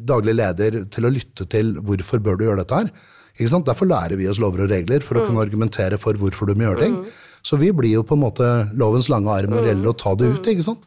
daglig 0.10 0.36
leder 0.38 0.84
til 0.94 1.08
å 1.08 1.14
lytte 1.14 1.48
til 1.50 1.74
hvorfor 1.86 2.22
bør 2.22 2.38
du 2.38 2.46
gjøre 2.46 2.62
dette 2.64 2.84
her. 2.84 2.92
Derfor 3.40 3.88
lærer 3.88 4.20
vi 4.20 4.28
oss 4.30 4.42
lover 4.42 4.66
og 4.66 4.74
regler 4.74 5.06
for 5.06 5.18
å 5.18 5.26
kunne 5.26 5.40
mm. 5.40 5.46
argumentere 5.46 6.00
for 6.02 6.18
hvorfor 6.20 6.50
du 6.50 6.58
må 6.60 6.68
gjøre 6.68 6.86
ting. 6.86 7.00
Mm. 7.00 7.26
Så 7.42 7.58
vi 7.58 7.72
blir 7.72 7.96
jo 7.96 8.04
på 8.04 8.18
en 8.18 8.24
måte 8.26 8.48
lovens 8.78 9.08
lange 9.10 9.32
arm 9.32 9.54
når 9.54 9.64
det 9.64 9.74
gjelder 9.74 9.92
å 9.94 9.98
ta 9.98 10.16
det 10.20 10.32
ut. 10.34 10.50
ikke 10.54 10.66
sant? 10.66 10.86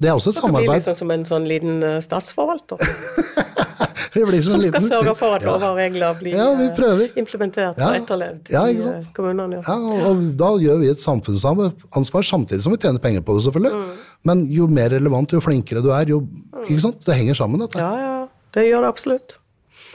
Det 0.00 0.08
er 0.08 0.16
også 0.16 0.32
et 0.32 0.38
samarbeid. 0.38 0.62
Det 0.62 0.70
blir 0.70 0.78
liksom 0.78 0.98
som 1.00 1.10
en 1.12 1.26
sånn 1.28 1.48
liten 1.50 1.82
statsforvalter. 2.04 2.80
som 4.10 4.62
skal 4.62 4.62
liten... 4.64 4.88
sørge 4.88 5.14
for 5.18 5.36
at 5.38 5.46
lover 5.46 5.66
og 5.70 5.80
regler 5.80 6.16
blir 6.18 6.36
ja, 6.36 6.46
uh, 6.50 7.02
implementert 7.20 7.78
og 7.78 7.96
etterlevd 7.96 8.52
ja, 8.54 8.64
i 8.68 8.78
uh, 8.82 9.10
kommunene. 9.16 9.60
Ja. 9.66 9.76
og 10.10 10.22
da 10.40 10.52
gjør 10.62 10.80
vi 10.82 10.90
et 10.92 11.02
samfunnsansvar 11.02 12.26
samtidig 12.26 12.64
som 12.66 12.74
vi 12.74 12.80
tjener 12.82 13.02
penger 13.02 13.24
på 13.26 13.38
det, 13.38 13.46
selvfølgelig. 13.48 13.84
Mm. 13.84 14.08
Men 14.30 14.46
jo 14.52 14.66
mer 14.70 14.90
relevant, 14.92 15.32
jo 15.32 15.42
flinkere 15.44 15.84
du 15.84 15.92
er, 15.94 16.10
jo 16.10 16.24
ikke 16.66 16.82
sant? 16.82 17.04
Det 17.06 17.16
henger 17.16 17.38
sammen, 17.38 17.62
dette. 17.62 17.80
Ja, 17.80 17.92
ja. 17.96 18.16
Det 18.50 18.66
gjør 18.66 18.84
det 18.84 18.90
absolutt. 18.90 19.36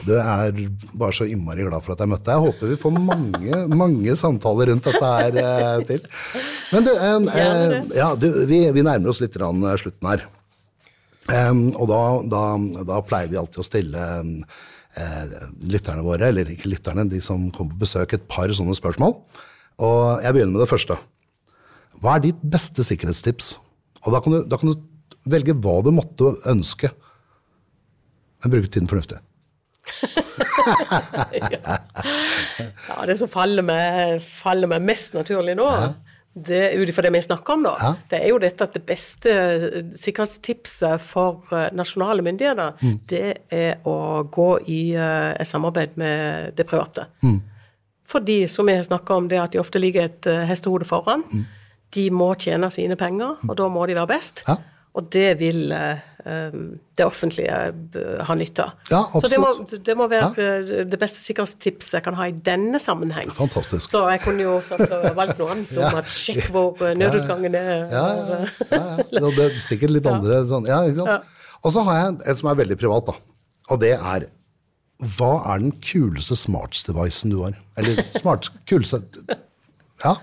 Du 0.04 0.12
er 0.18 0.52
bare 0.98 1.14
så 1.16 1.24
innmari 1.24 1.64
glad 1.64 1.84
for 1.84 1.94
at 1.94 2.02
jeg 2.02 2.10
møtte 2.10 2.28
deg. 2.28 2.36
Jeg 2.36 2.44
håper 2.50 2.72
vi 2.72 2.78
får 2.80 2.96
mange, 2.96 3.60
mange 3.82 4.16
samtaler 4.18 4.72
rundt 4.72 4.88
dette 4.90 5.12
her 5.12 5.38
eh, 5.42 5.84
til. 5.88 6.02
Men 6.74 6.88
du, 6.88 6.92
eh, 6.92 7.76
ja, 7.96 8.10
du 8.18 8.28
vi, 8.44 8.60
vi, 8.76 8.84
nærmer 8.84 9.12
oss 9.12 9.22
litt 9.24 9.38
eh, 9.38 9.70
slutten 9.80 10.10
her. 10.10 10.26
Um, 11.26 11.68
og 11.74 11.88
da, 11.90 12.00
da, 12.30 12.42
da, 12.86 13.02
pleier 13.06 13.30
vi 13.32 13.38
alltid 13.40 13.58
å 13.58 13.66
stille 13.66 14.02
eh, 14.96 15.36
lytterne 15.66 16.04
våre, 16.06 16.30
eller 16.30 16.52
ikke 16.52 16.70
lytterne, 16.70 17.06
de 17.10 17.20
som 17.24 17.48
kommer 17.50 17.74
på 17.74 17.82
besøk, 17.82 18.14
et 18.14 18.28
par 18.30 18.52
sånne 18.54 18.76
spørsmål. 18.78 19.16
Og 19.82 20.22
jeg 20.22 20.36
begynner 20.36 20.54
med 20.54 20.62
det 20.62 20.70
første. 20.70 20.98
Hva 22.02 22.16
er 22.16 22.26
ditt 22.28 22.44
beste 22.46 22.84
sikkerhetstips? 22.86 23.56
Og 24.04 24.14
da 24.14 24.22
kan 24.22 24.36
du, 24.36 24.40
da 24.46 24.60
kan 24.60 24.70
du 24.70 24.76
velge 25.26 25.56
hva 25.58 25.80
du 25.82 25.90
måtte 25.94 26.36
ønske. 26.48 26.92
Men 28.44 28.52
bruke 28.52 28.70
tiden 28.70 28.90
fornuftig 28.90 29.22
ja. 31.38 31.76
ja. 32.58 33.04
det 33.06 33.14
som 33.20 33.30
faller 33.30 33.62
meg, 33.62 34.18
faller 34.18 34.66
meg 34.70 34.82
mest 34.82 35.14
naturlig 35.14 35.54
nå, 35.58 35.66
ja. 35.70 35.92
Ut 36.36 36.88
ifra 36.88 37.02
det 37.02 37.12
vi 37.14 37.22
snakker 37.22 37.54
om, 37.54 37.62
da, 37.64 37.74
ja. 37.80 37.90
det 38.10 38.20
er 38.20 38.28
jo 38.28 38.38
dette 38.42 38.66
at 38.66 38.74
det 38.76 38.82
beste 38.86 39.32
sikkerhetstipset 39.96 41.00
for 41.00 41.48
eh, 41.56 41.70
nasjonale 41.76 42.24
myndigheter, 42.26 42.74
mm. 42.80 42.96
det 43.08 43.28
er 43.52 43.86
å 43.88 44.24
gå 44.32 44.48
i 44.68 44.80
uh, 44.98 45.32
et 45.32 45.48
samarbeid 45.48 45.96
med 46.00 46.52
det 46.58 46.66
private. 46.68 47.08
Mm. 47.24 47.40
Fordi, 48.06 48.38
som 48.48 48.68
vi 48.68 48.76
har 48.76 48.84
snakka 48.86 49.16
om, 49.16 49.30
det 49.32 49.40
at 49.42 49.56
de 49.56 49.62
ofte 49.62 49.80
ligger 49.82 50.06
et 50.06 50.28
hestehode 50.46 50.86
foran. 50.86 51.24
Mm. 51.32 51.46
De 51.96 52.04
må 52.14 52.28
tjene 52.38 52.68
sine 52.70 52.94
penger, 53.00 53.40
og 53.48 53.56
da 53.58 53.66
må 53.72 53.86
de 53.88 53.96
være 53.96 54.12
best. 54.12 54.44
Og 54.96 55.08
det 55.12 55.40
vil 55.40 55.74
det 56.26 57.04
offentlige 57.06 57.54
eh, 57.54 58.22
har 58.26 58.38
nytte 58.38 58.64
av. 58.64 58.72
Ja, 58.90 59.00
så 59.14 59.28
det 59.30 59.38
må, 59.38 59.50
det 59.62 59.94
må 59.98 60.08
være 60.10 60.30
ja. 60.34 60.84
det 60.88 60.98
beste 60.98 61.22
sikkerhetstipset 61.22 61.98
jeg 61.98 62.06
kan 62.06 62.16
ha 62.18 62.26
i 62.30 62.34
denne 62.34 62.80
sammenheng. 62.82 63.30
Fantastisk. 63.36 63.88
Så 63.92 64.02
jeg 64.10 64.22
kunne 64.24 64.42
jo 64.42 64.56
valgt 65.14 65.38
noe 65.38 65.54
annet 65.54 65.74
om 65.78 66.00
at 66.00 66.10
sjekk 66.10 66.48
hvor 66.54 66.82
eh, 66.82 66.96
nødutgangen 66.98 67.54
er. 67.58 67.86
Ja, 67.92 68.06
ja, 68.16 68.40
ja. 68.72 69.22
Det 69.36 69.46
er 69.46 69.60
sikkert 69.62 69.94
litt 69.94 70.08
andre 70.10 70.42
sånn, 70.50 70.66
ja. 70.70 70.82
Og 71.62 71.74
så 71.74 71.84
har 71.86 72.00
jeg 72.00 72.18
et 72.32 72.42
som 72.42 72.50
er 72.50 72.58
veldig 72.62 72.78
privat, 72.80 73.12
da. 73.12 73.16
Og 73.70 73.82
det 73.82 73.94
er 73.96 74.30
Hva 75.18 75.32
er 75.52 75.60
den 75.60 75.74
kuleste 75.84 76.38
smarts-devicen 76.38 77.34
du 77.34 77.42
har? 77.42 77.58
Eller 77.76 78.00
smart, 78.16 78.48
kuleste 78.68 79.02
Ja. 80.02 80.16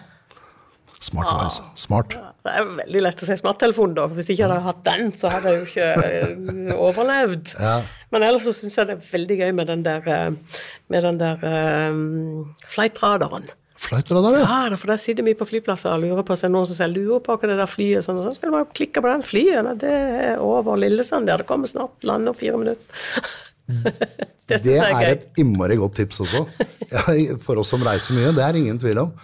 Smart 1.03 1.29
device. 1.29 1.61
Smart. 1.75 2.15
Det 2.43 2.51
er 2.59 2.65
veldig 2.67 3.01
lett 3.05 3.21
å 3.23 3.27
si 3.27 3.35
smarttelefon, 3.39 3.93
da. 3.95 4.05
for 4.09 4.19
Hvis 4.19 4.33
ikke 4.33 4.41
jeg 4.41 4.51
hadde 4.51 4.65
hatt 4.65 4.83
den, 4.83 5.11
så 5.15 5.31
hadde 5.31 5.51
jeg 5.53 5.59
jo 5.61 5.67
ikke 5.69 6.07
eh, 6.09 6.71
overlevd. 6.75 7.53
Ja. 7.55 7.75
Men 8.11 8.25
ellers 8.27 8.43
så 8.49 8.53
syns 8.57 8.75
jeg 8.77 8.89
det 8.89 8.97
er 8.97 9.11
veldig 9.13 9.37
gøy 9.39 9.51
med 9.55 9.69
den 9.71 9.85
der, 9.85 10.09
eh, 10.11 10.63
med 10.91 11.05
den 11.07 11.21
der 11.21 11.45
um, 11.93 12.55
flightradaren. 12.67 13.47
Flightradar, 13.83 14.37
ja. 14.37 14.43
Ja, 14.71 14.77
for 14.79 14.91
der 14.91 14.99
sitter 15.01 15.25
vi 15.25 15.33
på 15.39 15.47
flyplasser 15.47 15.91
og 15.95 16.03
lurer 16.03 16.23
på 16.27 16.35
så 16.39 16.47
er 16.47 16.53
noen 16.53 16.67
som 16.69 16.77
sier 16.77 16.91
lurer 16.91 17.23
på 17.23 17.35
hva 17.35 17.49
det 17.49 17.57
der 17.59 17.69
flyet. 17.69 18.05
Sånn, 18.05 18.19
og 18.19 18.27
så 18.27 18.35
skal 18.35 18.51
du 18.51 18.57
bare 18.57 18.69
klikke 18.75 19.03
på 19.03 19.11
den 19.11 19.23
flyet. 19.27 19.59
Nei, 19.65 19.73
det 19.81 19.93
er 20.27 20.43
over 20.43 20.79
Lillesand 20.79 21.31
der. 21.31 21.43
Det 21.43 21.49
kommer 21.49 21.71
snart. 21.71 21.95
Lander 22.07 22.31
om 22.31 22.39
fire 22.39 22.59
minutter. 22.59 23.31
det 24.51 24.59
Det 24.67 24.77
er 24.77 24.89
er 24.99 25.09
et 25.15 25.39
innmari 25.39 25.79
godt 25.79 25.97
tips 25.99 26.23
også. 26.27 26.43
Ja, 26.91 27.03
for 27.43 27.63
oss 27.63 27.71
som 27.73 27.83
reiser 27.87 28.15
mye. 28.19 28.35
Det 28.35 28.43
er 28.45 28.59
ingen 28.59 28.79
tvil 28.79 29.03
om. 29.07 29.15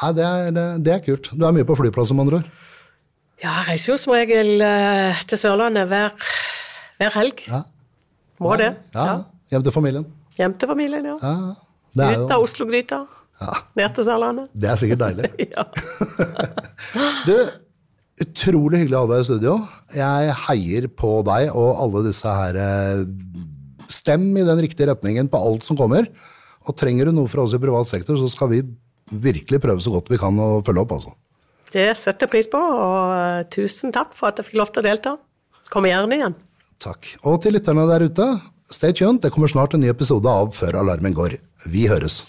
Nei, 0.00 0.10
det 0.16 0.24
er, 0.26 0.60
det 0.82 0.92
er 0.96 1.02
kult. 1.04 1.30
Du 1.34 1.44
er 1.46 1.54
mye 1.54 1.66
på 1.68 1.76
flyplasser, 1.78 2.16
med 2.16 2.26
andre 2.26 2.40
ord. 2.42 2.50
Ja, 3.42 3.50
jeg 3.60 3.74
reiser 3.74 3.92
jo 3.92 3.96
som 4.00 4.14
regel 4.14 4.62
eh, 4.64 5.22
til 5.28 5.40
Sørlandet 5.40 5.88
hver, 5.90 6.14
hver 7.00 7.16
helg. 7.18 7.42
Ja. 7.50 7.62
Må 8.42 8.54
det. 8.58 8.72
Ja, 8.96 9.22
Hjem 9.52 9.62
til 9.66 9.74
familien. 9.74 10.06
Hjem 10.38 10.54
til 10.58 10.70
familien, 10.70 11.04
ja. 11.06 11.18
Ja, 11.22 11.34
det 11.94 12.06
er 12.26 12.40
Oslo-gryta. 12.40 13.04
Ned 13.78 13.94
til 13.94 14.06
Sørlandet. 14.06 14.48
Det 14.54 14.70
er 14.70 14.80
sikkert 14.80 15.04
deilig. 15.04 15.30
Ja. 15.54 15.66
Du, 17.28 17.34
utrolig 18.22 18.82
hyggelig 18.82 18.98
å 18.98 19.04
ha 19.04 19.10
deg 19.10 19.22
i 19.22 19.26
studio. 19.26 19.54
Jeg 19.94 20.34
heier 20.46 20.88
på 20.90 21.16
deg 21.26 21.50
og 21.54 21.80
alle 21.82 22.04
disse 22.08 22.30
her 22.30 22.58
eh, 22.60 23.04
Stem 23.94 24.26
i 24.38 24.44
den 24.46 24.62
riktige 24.64 24.88
retningen 24.90 25.28
på 25.30 25.38
alt 25.38 25.66
som 25.66 25.78
kommer. 25.78 26.06
Og 26.64 26.76
trenger 26.80 27.10
du 27.10 27.18
noe 27.18 27.30
fra 27.30 27.44
oss 27.44 27.54
i 27.54 27.60
privat 27.62 27.88
sektor, 27.90 28.16
så 28.18 28.30
skal 28.32 28.50
vi 28.50 28.62
virkelig 29.10 29.60
prøve 29.62 29.84
så 29.84 29.92
godt 29.94 30.10
vi 30.12 30.20
kan 30.20 30.38
å 30.40 30.62
følge 30.64 30.84
opp, 30.84 30.96
altså. 30.96 31.14
Det 31.74 31.88
setter 31.98 32.28
jeg 32.28 32.32
pris 32.36 32.48
på, 32.50 32.60
og 32.60 33.14
eh, 33.18 33.46
tusen 33.50 33.92
takk 33.94 34.12
for 34.14 34.30
at 34.30 34.38
jeg 34.38 34.50
fikk 34.50 34.60
lov 34.60 34.70
til 34.72 34.84
å 34.84 34.86
delta. 34.86 35.14
Kom 35.72 35.88
gjerne 35.88 36.18
igjen. 36.18 36.36
Takk. 36.82 37.14
Og 37.26 37.40
til 37.42 37.56
lytterne 37.56 37.86
der 37.90 38.06
ute, 38.06 38.28
stay 38.72 38.94
tuned. 38.94 39.22
Det 39.24 39.32
kommer 39.34 39.50
snart 39.50 39.74
en 39.74 39.82
ny 39.82 39.90
episode 39.90 40.30
av 40.30 40.52
Før 40.54 40.78
alarmen 40.82 41.16
går. 41.16 41.38
Vi 41.66 41.88
høres. 41.90 42.22